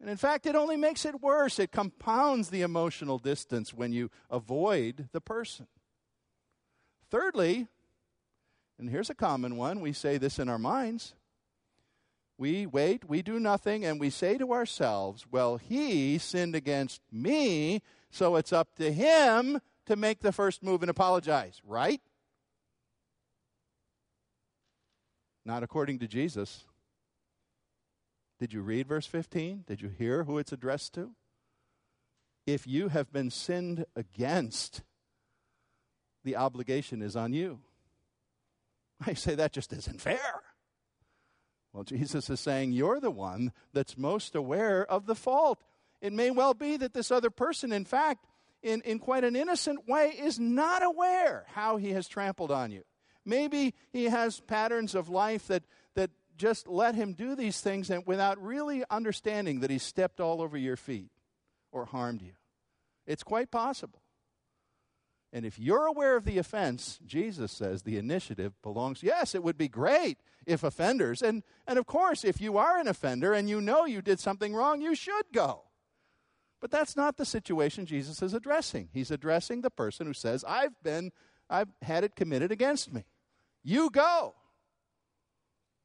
And 0.00 0.10
in 0.10 0.18
fact, 0.18 0.44
it 0.44 0.54
only 0.54 0.76
makes 0.76 1.06
it 1.06 1.22
worse. 1.22 1.58
It 1.58 1.72
compounds 1.72 2.50
the 2.50 2.62
emotional 2.62 3.18
distance 3.18 3.72
when 3.72 3.92
you 3.92 4.10
avoid 4.30 5.08
the 5.12 5.22
person. 5.22 5.68
Thirdly, 7.10 7.68
and 8.78 8.90
here's 8.90 9.10
a 9.10 9.14
common 9.14 9.56
one, 9.56 9.80
we 9.80 9.92
say 9.92 10.18
this 10.18 10.38
in 10.38 10.48
our 10.48 10.58
minds 10.58 11.14
we 12.38 12.66
wait, 12.66 13.08
we 13.08 13.22
do 13.22 13.40
nothing, 13.40 13.84
and 13.84 13.98
we 13.98 14.10
say 14.10 14.36
to 14.38 14.52
ourselves, 14.52 15.26
Well, 15.30 15.56
he 15.56 16.18
sinned 16.18 16.54
against 16.54 17.00
me, 17.10 17.80
so 18.10 18.36
it's 18.36 18.52
up 18.52 18.74
to 18.76 18.92
him 18.92 19.60
to 19.86 19.96
make 19.96 20.20
the 20.20 20.32
first 20.32 20.62
move 20.62 20.82
and 20.82 20.90
apologize, 20.90 21.60
right? 21.64 22.00
Not 25.44 25.62
according 25.62 26.00
to 26.00 26.08
Jesus. 26.08 26.64
Did 28.38 28.52
you 28.52 28.60
read 28.60 28.86
verse 28.86 29.06
15? 29.06 29.64
Did 29.66 29.80
you 29.80 29.88
hear 29.88 30.24
who 30.24 30.36
it's 30.36 30.52
addressed 30.52 30.92
to? 30.94 31.12
If 32.46 32.66
you 32.66 32.88
have 32.88 33.12
been 33.12 33.30
sinned 33.30 33.86
against, 33.94 34.82
the 36.22 36.36
obligation 36.36 37.00
is 37.00 37.16
on 37.16 37.32
you. 37.32 37.60
I 39.04 39.14
say 39.14 39.34
that 39.34 39.52
just 39.52 39.72
isn't 39.72 40.00
fair. 40.00 40.42
Well, 41.72 41.84
Jesus 41.84 42.30
is 42.30 42.40
saying 42.40 42.72
you're 42.72 43.00
the 43.00 43.10
one 43.10 43.52
that's 43.74 43.98
most 43.98 44.34
aware 44.34 44.90
of 44.90 45.06
the 45.06 45.14
fault. 45.14 45.62
It 46.00 46.12
may 46.12 46.30
well 46.30 46.54
be 46.54 46.76
that 46.78 46.94
this 46.94 47.10
other 47.10 47.28
person, 47.28 47.72
in 47.72 47.84
fact, 47.84 48.26
in, 48.62 48.80
in 48.82 48.98
quite 48.98 49.24
an 49.24 49.36
innocent 49.36 49.86
way, 49.86 50.08
is 50.18 50.38
not 50.38 50.82
aware 50.82 51.44
how 51.48 51.76
he 51.76 51.90
has 51.90 52.08
trampled 52.08 52.50
on 52.50 52.70
you. 52.70 52.82
Maybe 53.26 53.74
he 53.92 54.04
has 54.04 54.40
patterns 54.40 54.94
of 54.94 55.08
life 55.08 55.48
that, 55.48 55.64
that 55.94 56.10
just 56.38 56.66
let 56.66 56.94
him 56.94 57.12
do 57.12 57.34
these 57.34 57.60
things 57.60 57.90
and 57.90 58.06
without 58.06 58.42
really 58.42 58.84
understanding 58.88 59.60
that 59.60 59.70
he 59.70 59.78
stepped 59.78 60.20
all 60.20 60.40
over 60.40 60.56
your 60.56 60.76
feet 60.76 61.10
or 61.72 61.84
harmed 61.84 62.22
you. 62.22 62.32
It's 63.06 63.22
quite 63.22 63.50
possible. 63.50 64.00
And 65.32 65.44
if 65.44 65.58
you're 65.58 65.86
aware 65.86 66.16
of 66.16 66.24
the 66.24 66.38
offense, 66.38 66.98
Jesus 67.04 67.52
says 67.52 67.82
the 67.82 67.98
initiative 67.98 68.54
belongs. 68.62 69.02
Yes, 69.02 69.34
it 69.34 69.42
would 69.42 69.58
be 69.58 69.68
great 69.68 70.18
if 70.46 70.62
offenders, 70.62 71.20
and, 71.20 71.42
and 71.66 71.78
of 71.78 71.86
course, 71.86 72.24
if 72.24 72.40
you 72.40 72.56
are 72.56 72.78
an 72.78 72.86
offender 72.86 73.32
and 73.32 73.48
you 73.48 73.60
know 73.60 73.84
you 73.84 74.00
did 74.00 74.20
something 74.20 74.54
wrong, 74.54 74.80
you 74.80 74.94
should 74.94 75.26
go. 75.32 75.64
But 76.60 76.70
that's 76.70 76.96
not 76.96 77.16
the 77.16 77.24
situation 77.24 77.84
Jesus 77.84 78.22
is 78.22 78.32
addressing. 78.32 78.88
He's 78.92 79.10
addressing 79.10 79.60
the 79.60 79.70
person 79.70 80.06
who 80.06 80.14
says, 80.14 80.44
I've 80.46 80.80
been, 80.82 81.12
I've 81.50 81.68
had 81.82 82.04
it 82.04 82.16
committed 82.16 82.50
against 82.50 82.92
me. 82.92 83.04
You 83.62 83.90
go. 83.90 84.34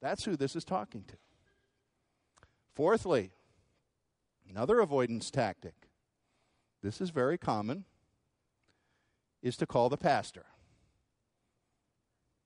That's 0.02 0.24
who 0.24 0.38
this 0.38 0.56
is 0.56 0.64
talking 0.64 1.04
to. 1.06 1.16
Fourthly, 2.76 3.32
another 4.50 4.80
avoidance 4.80 5.30
tactic. 5.30 5.74
This 6.82 7.02
is 7.02 7.10
very 7.10 7.38
common 7.38 7.86
is 9.42 9.58
to 9.58 9.66
call 9.66 9.90
the 9.90 9.98
pastor 9.98 10.46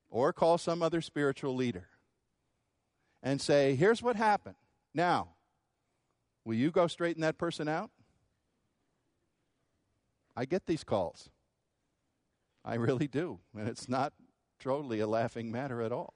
or 0.09 0.31
call 0.31 0.57
some 0.57 0.81
other 0.81 1.01
spiritual 1.01 1.55
leader 1.55 1.89
and 3.21 3.41
say, 3.41 3.75
Here's 3.75 4.01
what 4.01 4.15
happened. 4.15 4.55
Now, 4.93 5.29
will 6.45 6.55
you 6.55 6.71
go 6.71 6.87
straighten 6.87 7.21
that 7.21 7.37
person 7.37 7.67
out? 7.67 7.91
I 10.35 10.45
get 10.45 10.65
these 10.65 10.83
calls. 10.83 11.29
I 12.63 12.75
really 12.75 13.07
do. 13.07 13.39
And 13.57 13.67
it's 13.67 13.89
not 13.89 14.13
totally 14.59 14.99
a 14.99 15.07
laughing 15.07 15.51
matter 15.51 15.81
at 15.81 15.91
all. 15.91 16.13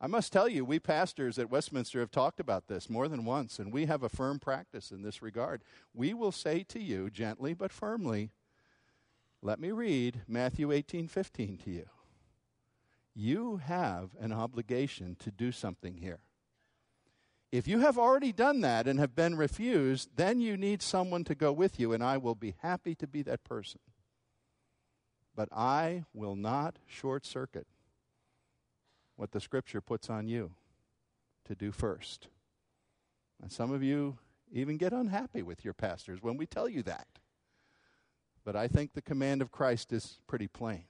I 0.00 0.06
must 0.06 0.32
tell 0.32 0.48
you, 0.48 0.64
we 0.64 0.78
pastors 0.78 1.38
at 1.38 1.50
Westminster 1.50 1.98
have 1.98 2.12
talked 2.12 2.38
about 2.38 2.68
this 2.68 2.88
more 2.88 3.08
than 3.08 3.24
once, 3.24 3.58
and 3.58 3.72
we 3.72 3.86
have 3.86 4.04
a 4.04 4.08
firm 4.08 4.38
practice 4.38 4.92
in 4.92 5.02
this 5.02 5.22
regard. 5.22 5.62
We 5.92 6.14
will 6.14 6.30
say 6.30 6.62
to 6.68 6.80
you, 6.80 7.10
gently 7.10 7.52
but 7.52 7.72
firmly, 7.72 8.30
let 9.42 9.60
me 9.60 9.70
read 9.70 10.22
Matthew 10.26 10.72
18:15 10.72 11.58
to 11.58 11.70
you. 11.70 11.88
You 13.14 13.56
have 13.56 14.14
an 14.18 14.32
obligation 14.32 15.16
to 15.16 15.30
do 15.30 15.52
something 15.52 15.96
here. 15.96 16.20
If 17.50 17.66
you 17.66 17.78
have 17.80 17.98
already 17.98 18.32
done 18.32 18.60
that 18.60 18.86
and 18.86 18.98
have 18.98 19.14
been 19.14 19.36
refused, 19.36 20.10
then 20.16 20.40
you 20.40 20.56
need 20.56 20.82
someone 20.82 21.24
to 21.24 21.34
go 21.34 21.52
with 21.52 21.80
you, 21.80 21.92
and 21.92 22.02
I 22.04 22.18
will 22.18 22.34
be 22.34 22.56
happy 22.58 22.94
to 22.96 23.06
be 23.06 23.22
that 23.22 23.42
person. 23.42 23.80
But 25.34 25.48
I 25.52 26.04
will 26.12 26.36
not 26.36 26.78
short 26.86 27.24
circuit 27.24 27.66
what 29.16 29.32
the 29.32 29.40
scripture 29.40 29.80
puts 29.80 30.10
on 30.10 30.28
you 30.28 30.54
to 31.44 31.54
do 31.54 31.72
first. 31.72 32.28
And 33.40 33.50
some 33.50 33.72
of 33.72 33.82
you 33.82 34.18
even 34.52 34.76
get 34.76 34.92
unhappy 34.92 35.42
with 35.42 35.64
your 35.64 35.74
pastors 35.74 36.22
when 36.22 36.36
we 36.36 36.46
tell 36.46 36.68
you 36.68 36.82
that. 36.82 37.06
But 38.48 38.56
I 38.56 38.66
think 38.66 38.94
the 38.94 39.02
command 39.02 39.42
of 39.42 39.52
Christ 39.52 39.92
is 39.92 40.20
pretty 40.26 40.48
plain. 40.48 40.84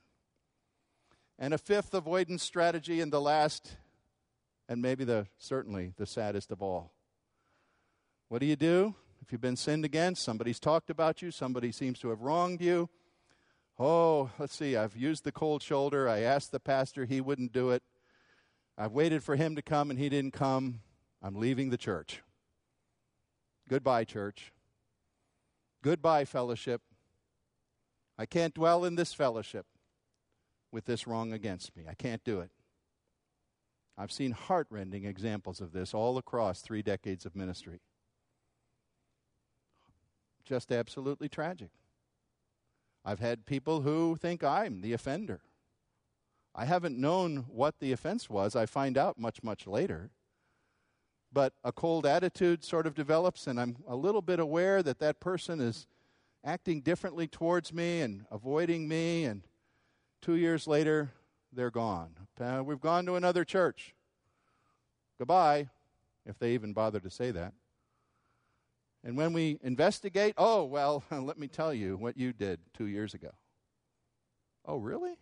And 1.40 1.52
a 1.52 1.58
fifth 1.58 1.92
avoidance 1.92 2.44
strategy, 2.44 3.00
and 3.00 3.12
the 3.12 3.20
last, 3.20 3.78
and 4.68 4.80
maybe 4.80 5.02
the 5.02 5.26
certainly 5.38 5.92
the 5.96 6.06
saddest 6.06 6.52
of 6.52 6.62
all. 6.62 6.92
What 8.28 8.38
do 8.38 8.46
you 8.46 8.54
do 8.54 8.94
if 9.20 9.32
you've 9.32 9.40
been 9.40 9.56
sinned 9.56 9.84
against? 9.84 10.22
Somebody's 10.22 10.60
talked 10.60 10.88
about 10.88 11.20
you, 11.20 11.32
somebody 11.32 11.72
seems 11.72 11.98
to 11.98 12.10
have 12.10 12.20
wronged 12.20 12.60
you. 12.60 12.88
Oh, 13.76 14.30
let's 14.38 14.54
see, 14.54 14.76
I've 14.76 14.96
used 14.96 15.24
the 15.24 15.32
cold 15.32 15.60
shoulder. 15.60 16.08
I 16.08 16.20
asked 16.20 16.52
the 16.52 16.60
pastor, 16.60 17.06
he 17.06 17.20
wouldn't 17.20 17.52
do 17.52 17.70
it. 17.70 17.82
I've 18.76 18.92
waited 18.92 19.24
for 19.24 19.34
him 19.34 19.56
to 19.56 19.62
come 19.62 19.90
and 19.90 19.98
he 19.98 20.08
didn't 20.08 20.32
come. 20.32 20.82
I'm 21.20 21.34
leaving 21.34 21.70
the 21.70 21.76
church. 21.76 22.22
Goodbye, 23.68 24.04
church. 24.04 24.52
Goodbye, 25.82 26.24
fellowship. 26.24 26.82
I 28.18 28.26
can't 28.26 28.54
dwell 28.54 28.84
in 28.84 28.96
this 28.96 29.14
fellowship 29.14 29.66
with 30.72 30.84
this 30.84 31.06
wrong 31.06 31.32
against 31.32 31.76
me. 31.76 31.84
I 31.88 31.94
can't 31.94 32.24
do 32.24 32.40
it. 32.40 32.50
I've 33.96 34.12
seen 34.12 34.32
heartrending 34.32 35.04
examples 35.04 35.60
of 35.60 35.72
this 35.72 35.94
all 35.94 36.18
across 36.18 36.60
three 36.60 36.82
decades 36.82 37.24
of 37.24 37.36
ministry. 37.36 37.80
Just 40.44 40.72
absolutely 40.72 41.28
tragic. 41.28 41.70
I've 43.04 43.20
had 43.20 43.46
people 43.46 43.82
who 43.82 44.16
think 44.16 44.42
I'm 44.42 44.80
the 44.80 44.92
offender. 44.92 45.40
I 46.54 46.64
haven't 46.64 46.98
known 46.98 47.44
what 47.48 47.78
the 47.78 47.92
offense 47.92 48.28
was. 48.28 48.56
I 48.56 48.66
find 48.66 48.98
out 48.98 49.18
much, 49.18 49.42
much 49.42 49.66
later. 49.66 50.10
But 51.32 51.54
a 51.62 51.72
cold 51.72 52.06
attitude 52.06 52.64
sort 52.64 52.86
of 52.86 52.94
develops, 52.94 53.46
and 53.46 53.60
I'm 53.60 53.76
a 53.86 53.96
little 53.96 54.22
bit 54.22 54.40
aware 54.40 54.82
that 54.82 54.98
that 54.98 55.20
person 55.20 55.60
is 55.60 55.86
acting 56.44 56.80
differently 56.80 57.26
towards 57.26 57.72
me 57.72 58.00
and 58.00 58.24
avoiding 58.30 58.88
me. 58.88 59.24
And 59.24 59.42
two 60.20 60.34
years 60.34 60.66
later, 60.66 61.12
they're 61.52 61.70
gone. 61.70 62.10
Uh, 62.40 62.62
we've 62.64 62.80
gone 62.80 63.06
to 63.06 63.14
another 63.14 63.44
church. 63.44 63.94
Goodbye, 65.18 65.68
if 66.24 66.38
they 66.38 66.52
even 66.52 66.72
bother 66.72 67.00
to 67.00 67.10
say 67.10 67.30
that. 67.32 67.52
And 69.04 69.16
when 69.16 69.32
we 69.32 69.58
investigate, 69.62 70.34
oh, 70.36 70.64
well, 70.64 71.02
let 71.10 71.38
me 71.38 71.48
tell 71.48 71.72
you 71.72 71.96
what 71.96 72.16
you 72.16 72.32
did 72.32 72.60
two 72.74 72.86
years 72.86 73.14
ago. 73.14 73.30
Oh, 74.64 74.76
really? 74.76 75.18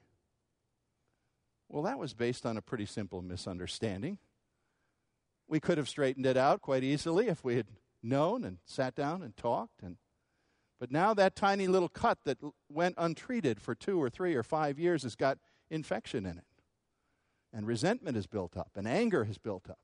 Well, 1.69 1.83
that 1.85 1.99
was 1.99 2.15
based 2.15 2.47
on 2.47 2.57
a 2.57 2.63
pretty 2.63 2.87
simple 2.87 3.23
misunderstanding. 3.23 4.19
We 5.49 5.61
could 5.61 5.79
have 5.79 5.89
straightened 5.89 6.27
it 6.27 6.37
out 6.37 6.63
quite 6.63 6.83
easily 6.83 7.29
if 7.29 7.45
we 7.45 7.57
had 7.57 7.67
known 8.03 8.45
and 8.45 8.59
sat 8.65 8.95
down 8.95 9.23
and 9.23 9.37
talked 9.37 9.83
and 9.83 9.97
but 10.79 10.91
now 10.91 11.15
that 11.15 11.35
tiny 11.35 11.67
little 11.67 11.89
cut 11.89 12.19
that 12.25 12.39
went 12.69 12.95
untreated 12.99 13.61
for 13.61 13.75
two 13.75 14.01
or 14.01 14.11
three 14.11 14.35
or 14.35 14.43
five 14.43 14.79
years 14.79 15.03
has 15.03 15.17
got 15.17 15.39
infection 15.71 16.27
in 16.27 16.39
it. 16.39 16.45
and 17.53 17.67
resentment 17.67 18.19
is 18.19 18.27
built 18.27 18.55
up, 18.55 18.73
and 18.77 18.87
anger 18.87 19.25
has 19.25 19.39
built 19.39 19.71
up. 19.71 19.79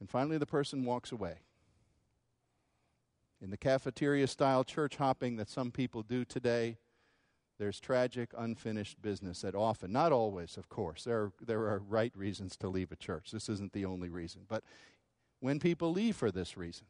And 0.00 0.08
finally, 0.08 0.38
the 0.38 0.46
person 0.46 0.84
walks 0.84 1.12
away. 1.12 1.40
In 3.42 3.50
the 3.50 3.58
cafeteria 3.58 4.26
style 4.26 4.64
church 4.64 4.96
hopping 4.96 5.36
that 5.36 5.50
some 5.50 5.70
people 5.70 6.02
do 6.02 6.24
today, 6.24 6.78
there's 7.58 7.78
tragic, 7.78 8.30
unfinished 8.36 9.02
business 9.02 9.42
that 9.42 9.54
often, 9.54 9.92
not 9.92 10.12
always, 10.12 10.56
of 10.56 10.70
course, 10.70 11.04
there 11.04 11.24
are, 11.24 11.32
there 11.44 11.66
are 11.66 11.78
right 11.86 12.12
reasons 12.16 12.56
to 12.58 12.68
leave 12.68 12.90
a 12.90 12.96
church. 12.96 13.30
This 13.30 13.50
isn't 13.50 13.72
the 13.72 13.84
only 13.84 14.08
reason. 14.08 14.42
But 14.48 14.64
when 15.40 15.58
people 15.58 15.92
leave 15.92 16.16
for 16.16 16.30
this 16.30 16.56
reason, 16.56 16.86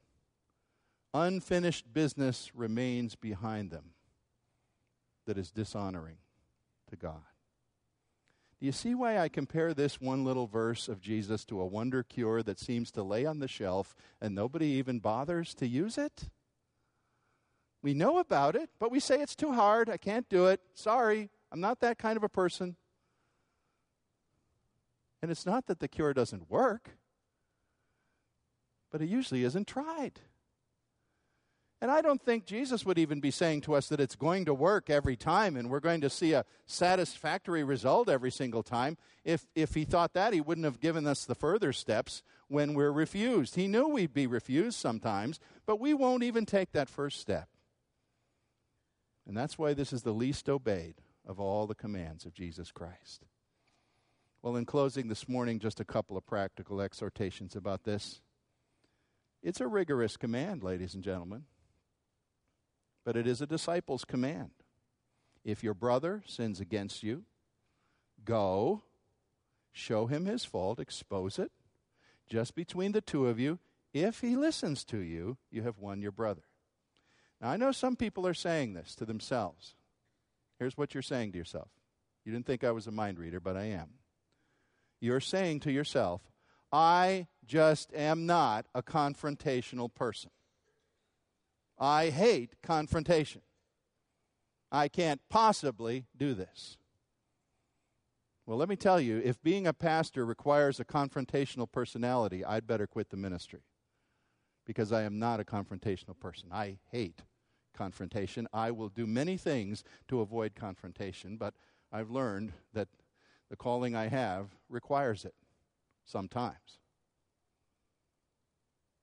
unfinished 1.25 1.93
business 1.93 2.51
remains 2.55 3.15
behind 3.15 3.71
them 3.71 3.93
that 5.27 5.39
is 5.39 5.51
dishonoring 5.51 6.19
to 6.91 6.97
God. 6.97 7.23
Do 8.59 8.67
you 8.67 8.73
see 8.73 8.95
why 8.95 9.19
I 9.19 9.29
compare 9.29 9.75
this 9.75 10.01
one 10.01 10.25
little 10.25 10.47
verse 10.47 10.89
of 10.89 11.01
Jesus 11.01 11.45
to 11.47 11.61
a 11.61 11.67
wonder 11.67 12.03
cure 12.03 12.43
that 12.43 12.59
seems 12.59 12.91
to 12.93 13.03
lay 13.03 13.27
on 13.27 13.39
the 13.39 13.49
shelf 13.49 13.95
and 14.21 14.35
nobody 14.35 14.67
even 14.67 14.99
bothers 14.99 15.55
to 15.57 15.67
use 15.67 15.99
it? 15.99 16.31
We 17.83 17.93
know 17.93 18.19
about 18.19 18.57
it, 18.57 18.71
but 18.79 18.91
we 18.91 18.99
say 18.99 19.21
it's 19.21 19.37
too 19.37 19.53
hard. 19.53 19.91
I 19.91 19.99
can't 19.99 20.29
do 20.29 20.47
it. 20.47 20.61
Sorry, 20.75 21.29
I'm 21.53 21.61
not 21.61 21.81
that 21.81 21.99
kind 21.99 22.17
of 22.17 22.25
a 22.25 22.29
person. 22.29 22.77
And 25.21 25.31
it's 25.31 25.47
not 25.47 25.67
that 25.67 25.81
the 25.81 25.89
cure 25.89 26.15
doesn't 26.15 26.51
work, 26.51 26.97
but 28.91 29.03
it 29.03 29.09
usually 29.09 29.45
isn't 29.45 29.67
tried. 29.67 30.21
And 31.87 31.93
I 31.93 32.03
don't 32.03 32.21
think 32.21 32.47
Jesus 32.47 32.85
would 32.85 32.99
even 32.99 33.21
be 33.21 33.31
saying 33.31 33.61
to 33.61 33.75
us 33.75 33.87
that 33.91 34.01
it's 34.01 34.17
going 34.17 34.45
to 34.47 34.53
work 34.53 34.91
every 34.91 35.15
time 35.15 35.57
and 35.57 35.71
we're 35.71 35.79
going 35.79 36.01
to 36.01 36.11
see 36.11 36.33
a 36.33 36.45
satisfactory 36.67 37.63
result 37.63 38.09
every 38.09 38.33
single 38.33 38.65
time. 38.65 38.97
If, 39.25 39.47
if 39.55 39.75
he 39.75 39.85
thought 39.85 40.13
that, 40.15 40.33
he 40.33 40.41
wouldn't 40.41 40.65
have 40.65 40.81
given 40.81 41.07
us 41.07 41.25
the 41.25 41.37
further 41.37 41.73
steps 41.73 42.25
when 42.49 42.75
we're 42.75 42.91
refused. 42.91 43.55
He 43.55 43.69
knew 43.69 43.87
we'd 43.87 44.13
be 44.13 44.27
refused 44.27 44.81
sometimes, 44.81 45.39
but 45.65 45.79
we 45.79 45.95
won't 45.95 46.25
even 46.25 46.45
take 46.45 46.73
that 46.73 46.89
first 46.89 47.21
step. 47.21 47.49
And 49.25 49.37
that's 49.37 49.57
why 49.57 49.73
this 49.73 49.93
is 49.93 50.03
the 50.03 50.11
least 50.11 50.49
obeyed 50.49 50.97
of 51.25 51.39
all 51.39 51.69
the 51.69 51.77
commands 51.77 52.27
of 52.27 52.35
Jesus 52.35 52.73
Christ. 52.73 53.27
Well, 54.43 54.57
in 54.57 54.65
closing 54.65 55.07
this 55.07 55.29
morning, 55.29 55.61
just 55.61 55.79
a 55.79 55.85
couple 55.85 56.17
of 56.17 56.27
practical 56.27 56.81
exhortations 56.81 57.55
about 57.55 57.85
this. 57.85 58.23
It's 59.41 59.61
a 59.61 59.69
rigorous 59.69 60.17
command, 60.17 60.65
ladies 60.65 60.93
and 60.93 61.05
gentlemen 61.05 61.45
but 63.07 63.17
it 63.17 63.27
is 63.27 63.41
a 63.41 63.47
disciple's 63.47 64.05
command. 64.05 64.51
If 65.45 65.63
your 65.63 65.75
brother 65.75 66.25
sins 66.27 66.59
against 66.59 67.05
you, 67.05 67.23
go, 68.25 68.83
show 69.73 70.07
him 70.07 70.27
his 70.27 70.45
fault, 70.45 70.81
expose 70.81 71.39
it, 71.39 71.53
just 72.29 72.57
between 72.57 72.91
the 72.91 73.01
two 73.01 73.29
of 73.29 73.39
you. 73.39 73.61
If 73.95 74.21
he 74.21 74.35
listens 74.35 74.83
to 74.87 74.99
you, 74.99 75.39
you 75.53 75.63
have 75.63 75.79
won 75.79 76.03
your 76.03 76.11
brother. 76.11 76.43
Now, 77.41 77.51
I 77.51 77.57
know 77.57 77.71
some 77.71 77.95
people 77.95 78.27
are 78.27 78.35
saying 78.35 78.75
this 78.75 78.97
to 78.97 79.05
themselves. 79.05 79.77
Here's 80.59 80.77
what 80.77 80.93
you're 80.93 81.03
saying 81.03 81.31
to 81.33 81.39
yourself. 81.39 81.69
You 82.25 82.33
didn't 82.33 82.47
think 82.47 82.65
I 82.65 82.73
was 82.73 82.89
a 82.89 82.91
mind 82.91 83.21
reader, 83.21 83.39
but 83.39 83.57
I 83.57 83.67
am. 83.67 83.91
You're 85.01 85.21
saying 85.21 85.61
to 85.61 85.71
yourself, 85.71 86.23
I 86.73 87.29
just 87.47 87.95
am 87.95 88.27
not 88.27 88.67
a 88.75 88.83
confrontational 88.83 89.95
person. 89.95 90.31
I 91.79 92.11
hate 92.11 92.55
confrontation. 92.63 93.43
I 94.73 94.89
can't 94.89 95.21
possibly 95.29 96.07
do 96.17 96.35
this. 96.35 96.79
Well, 98.47 98.59
let 98.59 98.69
me 98.69 98.77
tell 98.77 99.01
you 99.01 99.21
if 99.25 99.43
being 99.43 99.67
a 99.67 99.73
pastor 99.73 100.25
requires 100.25 100.79
a 100.79 100.85
confrontational 100.85 101.71
personality, 101.71 102.45
I'd 102.45 102.67
better 102.67 102.87
quit 102.87 103.11
the 103.11 103.17
ministry 103.17 103.63
because 104.65 104.93
I 104.93 105.03
am 105.03 105.19
not 105.19 105.41
a 105.41 105.45
confrontational 105.45 106.19
person. 106.19 106.49
I 106.53 106.79
hate 106.91 107.23
confrontation. 107.75 108.47
I 108.53 108.71
will 108.71 108.89
do 108.89 109.07
many 109.07 109.37
things 109.37 109.85
to 110.09 110.21
avoid 110.21 110.55
confrontation, 110.55 111.37
but 111.37 111.55
I've 111.93 112.11
learned 112.11 112.53
that 112.73 112.89
the 113.51 113.57
calling 113.57 113.95
I 113.95 114.09
have 114.09 114.49
requires 114.69 115.25
it 115.25 115.35
sometimes 116.05 116.79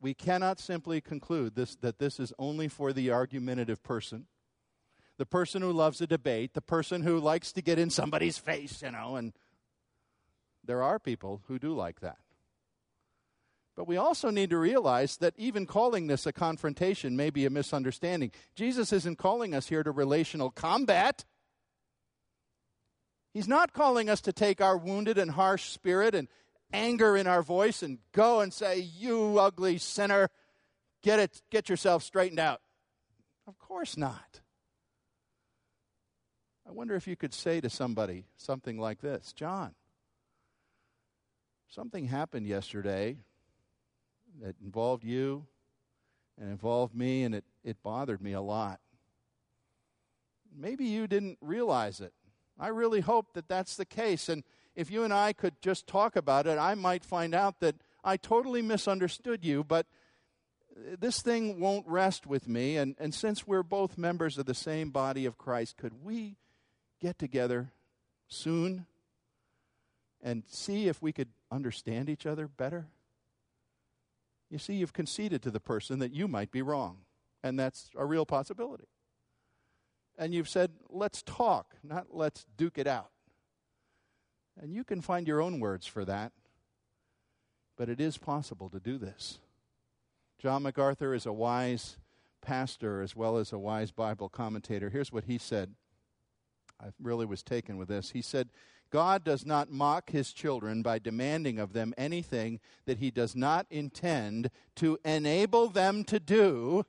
we 0.04 0.14
cannot 0.14 0.60
simply 0.60 1.00
conclude 1.00 1.56
this, 1.56 1.76
that 1.78 1.98
this 1.98 2.20
is 2.20 2.34
only 2.38 2.68
for 2.68 2.92
the 2.92 3.10
argumentative 3.10 3.82
person, 3.82 4.28
the 5.18 5.26
person 5.26 5.62
who 5.62 5.72
loves 5.72 6.02
a 6.02 6.08
debate, 6.08 6.54
the 6.54 6.62
person 6.62 7.02
who 7.02 7.20
likes 7.20 7.54
to 7.54 7.62
get 7.62 7.80
in 7.80 7.90
somebody's 7.90 8.38
face, 8.38 8.82
you 8.82 8.92
know, 8.92 9.16
and 9.16 9.32
there 10.66 10.84
are 10.84 11.00
people 11.00 11.42
who 11.48 11.58
do 11.58 11.74
like 11.74 12.02
that. 12.02 12.18
But 13.78 13.88
we 13.88 13.96
also 13.96 14.30
need 14.30 14.50
to 14.50 14.58
realize 14.58 15.18
that 15.18 15.34
even 15.38 15.66
calling 15.66 16.08
this 16.08 16.26
a 16.26 16.34
confrontation 16.34 17.16
may 17.16 17.30
be 17.30 17.46
a 17.46 17.50
misunderstanding. 17.50 18.32
Jesus 18.56 18.92
isn't 18.92 19.18
calling 19.18 19.56
us 19.56 19.68
here 19.68 19.84
to 19.84 19.92
relational 19.92 20.52
combat. 20.52 21.24
He's 23.34 23.48
not 23.48 23.74
calling 23.74 24.10
us 24.10 24.22
to 24.22 24.34
take 24.34 24.60
our 24.60 24.78
wounded 24.78 25.18
and 25.18 25.32
harsh 25.32 25.70
spirit 25.70 26.14
and, 26.14 26.28
anger 26.74 27.16
in 27.16 27.28
our 27.28 27.42
voice 27.42 27.84
and 27.84 28.00
go 28.12 28.42
and 28.42 28.52
say, 28.52 28.80
You 28.80 29.38
ugly 29.40 29.78
sinner, 29.78 30.30
get 31.02 31.20
it, 31.20 31.42
get 31.50 31.70
yourself 31.70 32.04
straightened 32.04 32.40
out. 32.40 32.62
Of 33.48 33.60
course 33.60 33.96
not. 33.96 34.42
I 36.68 36.72
wonder 36.72 36.96
if 36.96 37.08
you 37.08 37.16
could 37.16 37.34
say 37.34 37.62
to 37.62 37.70
somebody 37.70 38.26
something 38.36 38.78
like 38.78 39.02
this 39.02 39.34
John, 39.34 39.76
something 41.70 42.06
happened 42.06 42.48
yesterday 42.48 43.18
that 44.42 44.56
involved 44.64 45.04
you 45.04 45.46
and 46.40 46.50
involved 46.50 46.96
me, 46.96 47.24
and 47.24 47.36
it, 47.36 47.44
it 47.64 47.78
bothered 47.84 48.22
me 48.22 48.34
a 48.34 48.42
lot. 48.42 48.80
Maybe 50.56 50.86
you 50.86 51.08
didn't 51.08 51.38
realize 51.42 52.00
it. 52.00 52.14
I 52.60 52.70
really 52.70 53.02
hope 53.02 53.34
that 53.34 53.48
that's 53.48 53.76
the 53.76 53.86
case. 53.86 54.30
And 54.30 54.44
if 54.76 54.90
you 54.90 55.04
and 55.04 55.14
I 55.14 55.34
could 55.34 55.62
just 55.62 55.88
talk 55.88 56.16
about 56.16 56.48
it, 56.48 56.58
I 56.58 56.76
might 56.76 57.04
find 57.04 57.36
out 57.36 57.60
that 57.60 57.76
I 58.04 58.18
totally 58.18 58.62
misunderstood 58.62 59.46
you, 59.46 59.64
but 59.64 59.86
this 60.76 61.22
thing 61.22 61.60
won't 61.60 61.88
rest 61.88 62.26
with 62.26 62.48
me. 62.48 62.78
And, 62.78 62.96
and 63.00 63.14
since 63.14 63.48
we're 63.48 63.64
both 63.64 63.98
members 63.98 64.38
of 64.38 64.46
the 64.46 64.54
same 64.54 64.90
body 64.90 65.26
of 65.26 65.38
Christ, 65.38 65.78
could 65.78 66.04
we 66.04 66.38
get 67.00 67.20
together 67.20 67.72
soon 68.28 68.86
and 70.22 70.44
see 70.48 70.88
if 70.88 71.02
we 71.02 71.12
could 71.12 71.30
understand 71.52 72.10
each 72.10 72.26
other 72.26 72.48
better? 72.48 72.88
You 74.50 74.58
see, 74.58 74.76
you've 74.76 74.94
conceded 74.94 75.42
to 75.44 75.52
the 75.52 75.60
person 75.60 76.00
that 76.00 76.14
you 76.14 76.28
might 76.28 76.52
be 76.52 76.62
wrong, 76.62 76.98
and 77.44 77.60
that's 77.60 77.90
a 77.96 78.06
real 78.06 78.26
possibility. 78.26 78.88
And 80.18 80.34
you've 80.34 80.50
said, 80.50 80.72
let's 80.90 81.24
talk, 81.24 81.76
not 81.84 82.08
let's 82.12 82.46
duke 82.56 82.78
it 82.78 82.88
out. 82.88 83.13
And 84.62 84.74
you 84.74 84.84
can 84.84 85.02
find 85.02 85.28
your 85.28 85.42
own 85.42 85.60
words 85.60 85.86
for 85.88 86.06
that. 86.06 86.32
But 87.76 87.90
it 87.90 88.00
is 88.00 88.18
possible 88.18 88.70
to 88.70 88.80
do 88.80 88.98
this. 88.98 89.40
John 90.38 90.64
MacArthur 90.64 91.14
is 91.14 91.26
a 91.26 91.34
wise 91.34 91.98
pastor 92.42 93.02
as 93.02 93.16
well 93.16 93.38
as 93.38 93.52
a 93.52 93.58
wise 93.58 93.92
Bible 93.92 94.30
commentator. 94.30 94.90
Here's 94.90 95.12
what 95.12 95.24
he 95.24 95.38
said. 95.38 95.74
I 96.80 96.88
really 97.02 97.26
was 97.26 97.42
taken 97.44 97.78
with 97.78 97.88
this. 97.88 98.12
He 98.12 98.22
said, 98.22 98.50
God 98.90 99.24
does 99.24 99.46
not 99.46 99.72
mock 99.72 100.12
his 100.12 100.34
children 100.34 100.84
by 100.84 101.00
demanding 101.00 101.58
of 101.58 101.74
them 101.74 101.94
anything 101.98 102.60
that 102.86 103.00
he 103.00 103.10
does 103.10 103.36
not 103.36 103.66
intend 103.72 104.52
to 104.76 105.00
enable 105.04 105.68
them 105.70 106.04
to 106.04 106.20
do 106.20 106.86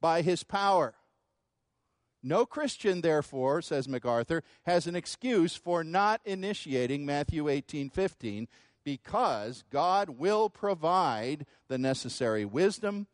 by 0.00 0.22
his 0.22 0.42
power. 0.42 0.94
No 2.22 2.44
Christian, 2.44 3.00
therefore, 3.00 3.62
says 3.62 3.88
MacArthur, 3.88 4.42
has 4.64 4.86
an 4.86 4.96
excuse 4.96 5.54
for 5.54 5.84
not 5.84 6.20
initiating 6.24 7.06
Matthew 7.06 7.48
18 7.48 7.90
15 7.90 8.48
because 8.84 9.64
God 9.70 10.10
will 10.10 10.48
provide 10.48 11.46
the 11.68 11.78
necessary 11.78 12.44
wisdom, 12.44 13.06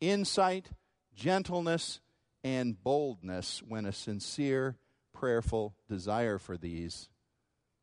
insight, 0.00 0.70
gentleness, 1.14 2.00
and 2.42 2.82
boldness 2.82 3.62
when 3.66 3.86
a 3.86 3.92
sincere, 3.92 4.76
prayerful 5.12 5.74
desire 5.88 6.38
for 6.38 6.56
these 6.56 7.08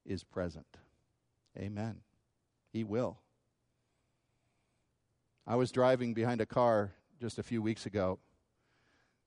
is 0.06 0.24
present. 0.24 0.78
Amen. 1.58 2.01
He 2.72 2.84
will. 2.84 3.20
I 5.45 5.56
was 5.56 5.72
driving 5.72 6.14
behind 6.14 6.41
a 6.41 6.45
car 6.45 6.91
just 7.22 7.39
a 7.39 7.43
few 7.43 7.62
weeks 7.62 7.86
ago. 7.86 8.20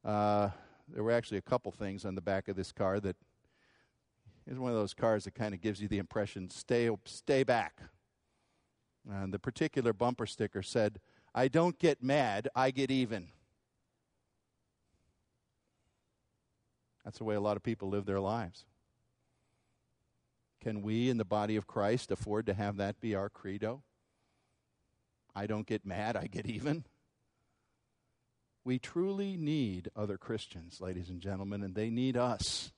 Uh, 0.04 0.50
there 0.92 1.02
were 1.02 1.12
actually 1.12 1.38
a 1.38 1.42
couple 1.42 1.72
things 1.72 2.04
on 2.04 2.14
the 2.14 2.20
back 2.20 2.48
of 2.48 2.56
this 2.56 2.72
car 2.72 3.00
that 3.00 3.16
is 4.46 4.58
one 4.58 4.70
of 4.70 4.76
those 4.76 4.94
cars 4.94 5.24
that 5.24 5.34
kind 5.34 5.54
of 5.54 5.60
gives 5.60 5.80
you 5.80 5.88
the 5.88 5.98
impression 5.98 6.50
stay 6.50 6.90
stay 7.04 7.42
back. 7.42 7.82
And 9.10 9.32
the 9.32 9.38
particular 9.38 9.92
bumper 9.92 10.26
sticker 10.26 10.62
said, 10.62 11.00
"I 11.34 11.48
don't 11.48 11.78
get 11.78 12.02
mad, 12.02 12.48
I 12.54 12.70
get 12.70 12.90
even." 12.90 13.32
That's 17.04 17.18
the 17.18 17.24
way 17.24 17.34
a 17.34 17.40
lot 17.40 17.56
of 17.56 17.62
people 17.62 17.88
live 17.88 18.04
their 18.04 18.20
lives. 18.20 18.66
Can 20.60 20.82
we 20.82 21.08
in 21.08 21.16
the 21.16 21.24
body 21.24 21.56
of 21.56 21.66
Christ 21.66 22.10
afford 22.10 22.44
to 22.46 22.54
have 22.54 22.76
that 22.76 23.00
be 23.00 23.14
our 23.14 23.30
credo? 23.30 23.82
I 25.34 25.46
don't 25.46 25.66
get 25.66 25.86
mad, 25.86 26.16
I 26.16 26.26
get 26.26 26.46
even. 26.46 26.84
We 28.64 28.78
truly 28.78 29.36
need 29.36 29.90
other 29.96 30.18
Christians, 30.18 30.80
ladies 30.80 31.08
and 31.08 31.20
gentlemen, 31.20 31.62
and 31.62 31.74
they 31.74 31.90
need 31.90 32.16
us. 32.16 32.72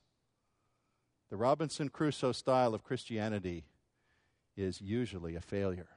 The 1.31 1.37
Robinson 1.37 1.89
Crusoe 1.89 2.33
style 2.33 2.75
of 2.75 2.85
Christianity 2.85 3.65
is 4.57 4.81
usually 4.81 5.35
a 5.35 5.41
failure. 5.41 5.89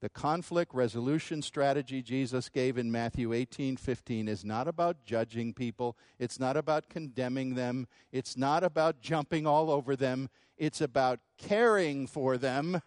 The 0.00 0.08
conflict 0.08 0.74
resolution 0.74 1.42
strategy 1.42 2.00
Jesus 2.02 2.48
gave 2.48 2.78
in 2.78 2.90
Matthew 2.90 3.34
18 3.34 3.76
15 3.76 4.28
is 4.28 4.44
not 4.44 4.66
about 4.66 5.04
judging 5.04 5.52
people. 5.52 5.96
It's 6.18 6.40
not 6.40 6.56
about 6.56 6.88
condemning 6.88 7.54
them. 7.54 7.86
It's 8.10 8.36
not 8.36 8.64
about 8.64 9.00
jumping 9.00 9.46
all 9.46 9.70
over 9.70 9.94
them. 9.94 10.30
It's 10.56 10.80
about 10.80 11.20
caring 11.38 12.06
for 12.06 12.38
them, 12.38 12.82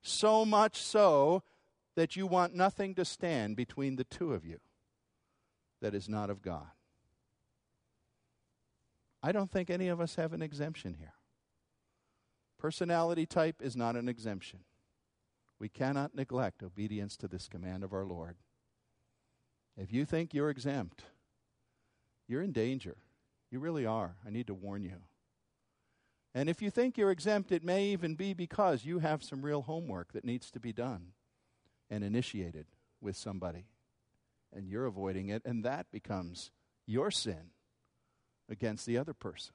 so 0.00 0.44
much 0.44 0.80
so 0.80 1.42
that 1.96 2.16
you 2.16 2.26
want 2.26 2.54
nothing 2.54 2.94
to 2.94 3.04
stand 3.04 3.56
between 3.56 3.96
the 3.96 4.04
two 4.04 4.32
of 4.32 4.44
you 4.44 4.58
that 5.80 5.94
is 5.94 6.08
not 6.08 6.30
of 6.30 6.42
God. 6.42 6.66
I 9.22 9.32
don't 9.32 9.50
think 9.50 9.70
any 9.70 9.88
of 9.88 10.00
us 10.00 10.16
have 10.16 10.32
an 10.32 10.42
exemption 10.42 10.96
here. 10.98 11.14
Personality 12.58 13.26
type 13.26 13.56
is 13.60 13.76
not 13.76 13.96
an 13.96 14.08
exemption. 14.08 14.60
We 15.58 15.68
cannot 15.68 16.14
neglect 16.14 16.62
obedience 16.62 17.16
to 17.18 17.28
this 17.28 17.48
command 17.48 17.84
of 17.84 17.92
our 17.92 18.04
Lord. 18.04 18.36
If 19.76 19.92
you 19.92 20.04
think 20.04 20.34
you're 20.34 20.50
exempt, 20.50 21.04
you're 22.28 22.42
in 22.42 22.52
danger. 22.52 22.96
You 23.50 23.60
really 23.60 23.86
are. 23.86 24.16
I 24.26 24.30
need 24.30 24.46
to 24.48 24.54
warn 24.54 24.82
you. 24.82 25.02
And 26.34 26.48
if 26.48 26.60
you 26.60 26.70
think 26.70 26.98
you're 26.98 27.10
exempt, 27.10 27.52
it 27.52 27.62
may 27.62 27.84
even 27.86 28.14
be 28.14 28.34
because 28.34 28.84
you 28.84 28.98
have 28.98 29.22
some 29.22 29.44
real 29.44 29.62
homework 29.62 30.12
that 30.12 30.24
needs 30.24 30.50
to 30.50 30.60
be 30.60 30.72
done 30.72 31.12
and 31.90 32.04
initiated 32.04 32.66
with 33.00 33.16
somebody. 33.16 33.66
And 34.52 34.68
you're 34.68 34.86
avoiding 34.86 35.28
it, 35.28 35.42
and 35.44 35.64
that 35.64 35.90
becomes 35.90 36.50
your 36.86 37.10
sin 37.10 37.50
against 38.48 38.86
the 38.86 38.98
other 38.98 39.14
person. 39.14 39.54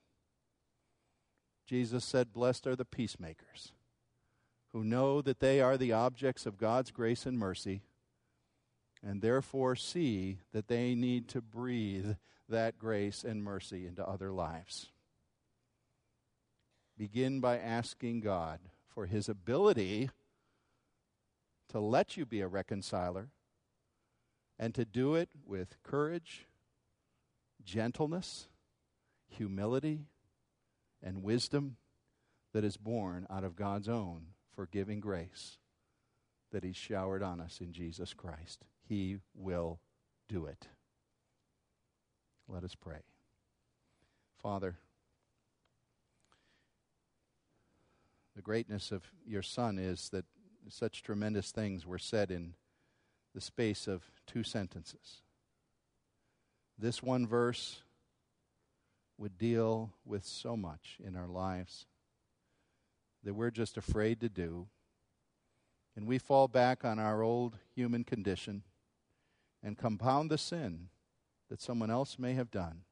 Jesus 1.65 2.03
said, 2.03 2.33
Blessed 2.33 2.67
are 2.67 2.75
the 2.75 2.85
peacemakers 2.85 3.73
who 4.71 4.83
know 4.83 5.21
that 5.21 5.39
they 5.39 5.61
are 5.61 5.77
the 5.77 5.93
objects 5.93 6.45
of 6.45 6.57
God's 6.57 6.91
grace 6.91 7.25
and 7.25 7.37
mercy, 7.37 7.81
and 9.03 9.21
therefore 9.21 9.75
see 9.75 10.39
that 10.51 10.67
they 10.67 10.95
need 10.95 11.27
to 11.29 11.41
breathe 11.41 12.15
that 12.47 12.77
grace 12.77 13.23
and 13.23 13.43
mercy 13.43 13.87
into 13.87 14.07
other 14.07 14.31
lives. 14.31 14.87
Begin 16.97 17.39
by 17.39 17.57
asking 17.57 18.19
God 18.19 18.59
for 18.87 19.05
His 19.05 19.29
ability 19.29 20.09
to 21.69 21.79
let 21.79 22.17
you 22.17 22.25
be 22.25 22.41
a 22.41 22.47
reconciler 22.47 23.29
and 24.57 24.75
to 24.75 24.85
do 24.85 25.15
it 25.15 25.29
with 25.45 25.81
courage, 25.83 26.45
gentleness, 27.63 28.47
humility, 29.27 30.07
and 31.01 31.23
wisdom 31.23 31.77
that 32.53 32.63
is 32.63 32.77
born 32.77 33.25
out 33.29 33.43
of 33.43 33.55
God's 33.55 33.87
own 33.87 34.27
forgiving 34.53 34.99
grace 34.99 35.57
that 36.51 36.63
He's 36.63 36.75
showered 36.75 37.23
on 37.23 37.39
us 37.39 37.59
in 37.61 37.71
Jesus 37.71 38.13
Christ. 38.13 38.65
He 38.87 39.19
will 39.35 39.79
do 40.27 40.45
it. 40.45 40.67
Let 42.47 42.63
us 42.63 42.75
pray. 42.75 43.01
Father, 44.41 44.77
the 48.35 48.41
greatness 48.41 48.91
of 48.91 49.03
your 49.25 49.43
Son 49.43 49.77
is 49.77 50.09
that 50.09 50.25
such 50.67 51.03
tremendous 51.03 51.51
things 51.51 51.85
were 51.85 51.97
said 51.97 52.31
in 52.31 52.53
the 53.33 53.41
space 53.41 53.87
of 53.87 54.03
two 54.27 54.43
sentences. 54.43 55.21
This 56.77 57.01
one 57.01 57.25
verse 57.25 57.81
would 59.17 59.37
deal 59.37 59.91
with 60.05 60.25
so 60.25 60.55
much 60.55 60.97
in 61.03 61.15
our 61.15 61.27
lives 61.27 61.85
that 63.23 63.33
we're 63.33 63.51
just 63.51 63.77
afraid 63.77 64.21
to 64.21 64.29
do. 64.29 64.67
And 65.95 66.07
we 66.07 66.17
fall 66.17 66.47
back 66.47 66.85
on 66.85 66.99
our 66.99 67.21
old 67.21 67.57
human 67.75 68.03
condition 68.03 68.63
and 69.61 69.77
compound 69.77 70.31
the 70.31 70.37
sin 70.37 70.87
that 71.49 71.61
someone 71.61 71.91
else 71.91 72.17
may 72.17 72.33
have 72.33 72.51
done 72.51 72.83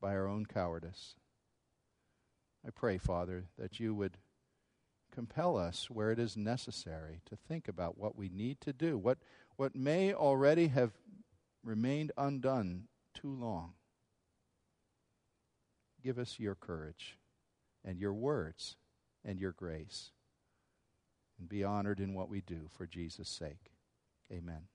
by 0.00 0.14
our 0.14 0.26
own 0.26 0.46
cowardice. 0.46 1.14
I 2.66 2.70
pray, 2.70 2.98
Father, 2.98 3.44
that 3.56 3.78
you 3.78 3.94
would 3.94 4.16
compel 5.16 5.56
us 5.56 5.88
where 5.88 6.10
it 6.10 6.18
is 6.18 6.36
necessary 6.36 7.22
to 7.24 7.36
think 7.48 7.68
about 7.68 7.96
what 7.96 8.16
we 8.16 8.28
need 8.28 8.60
to 8.60 8.70
do, 8.70 8.98
what, 8.98 9.16
what 9.56 9.74
may 9.74 10.12
already 10.12 10.68
have 10.68 10.92
remained 11.64 12.12
undone 12.18 12.84
too 13.14 13.34
long. 13.34 13.72
Give 16.04 16.18
us 16.18 16.38
your 16.38 16.54
courage 16.54 17.16
and 17.82 17.98
your 17.98 18.12
words 18.12 18.76
and 19.24 19.40
your 19.40 19.52
grace. 19.52 20.10
And 21.38 21.48
be 21.48 21.64
honored 21.64 21.98
in 21.98 22.12
what 22.12 22.28
we 22.28 22.42
do 22.42 22.68
for 22.76 22.86
Jesus' 22.86 23.30
sake. 23.30 23.72
Amen. 24.30 24.68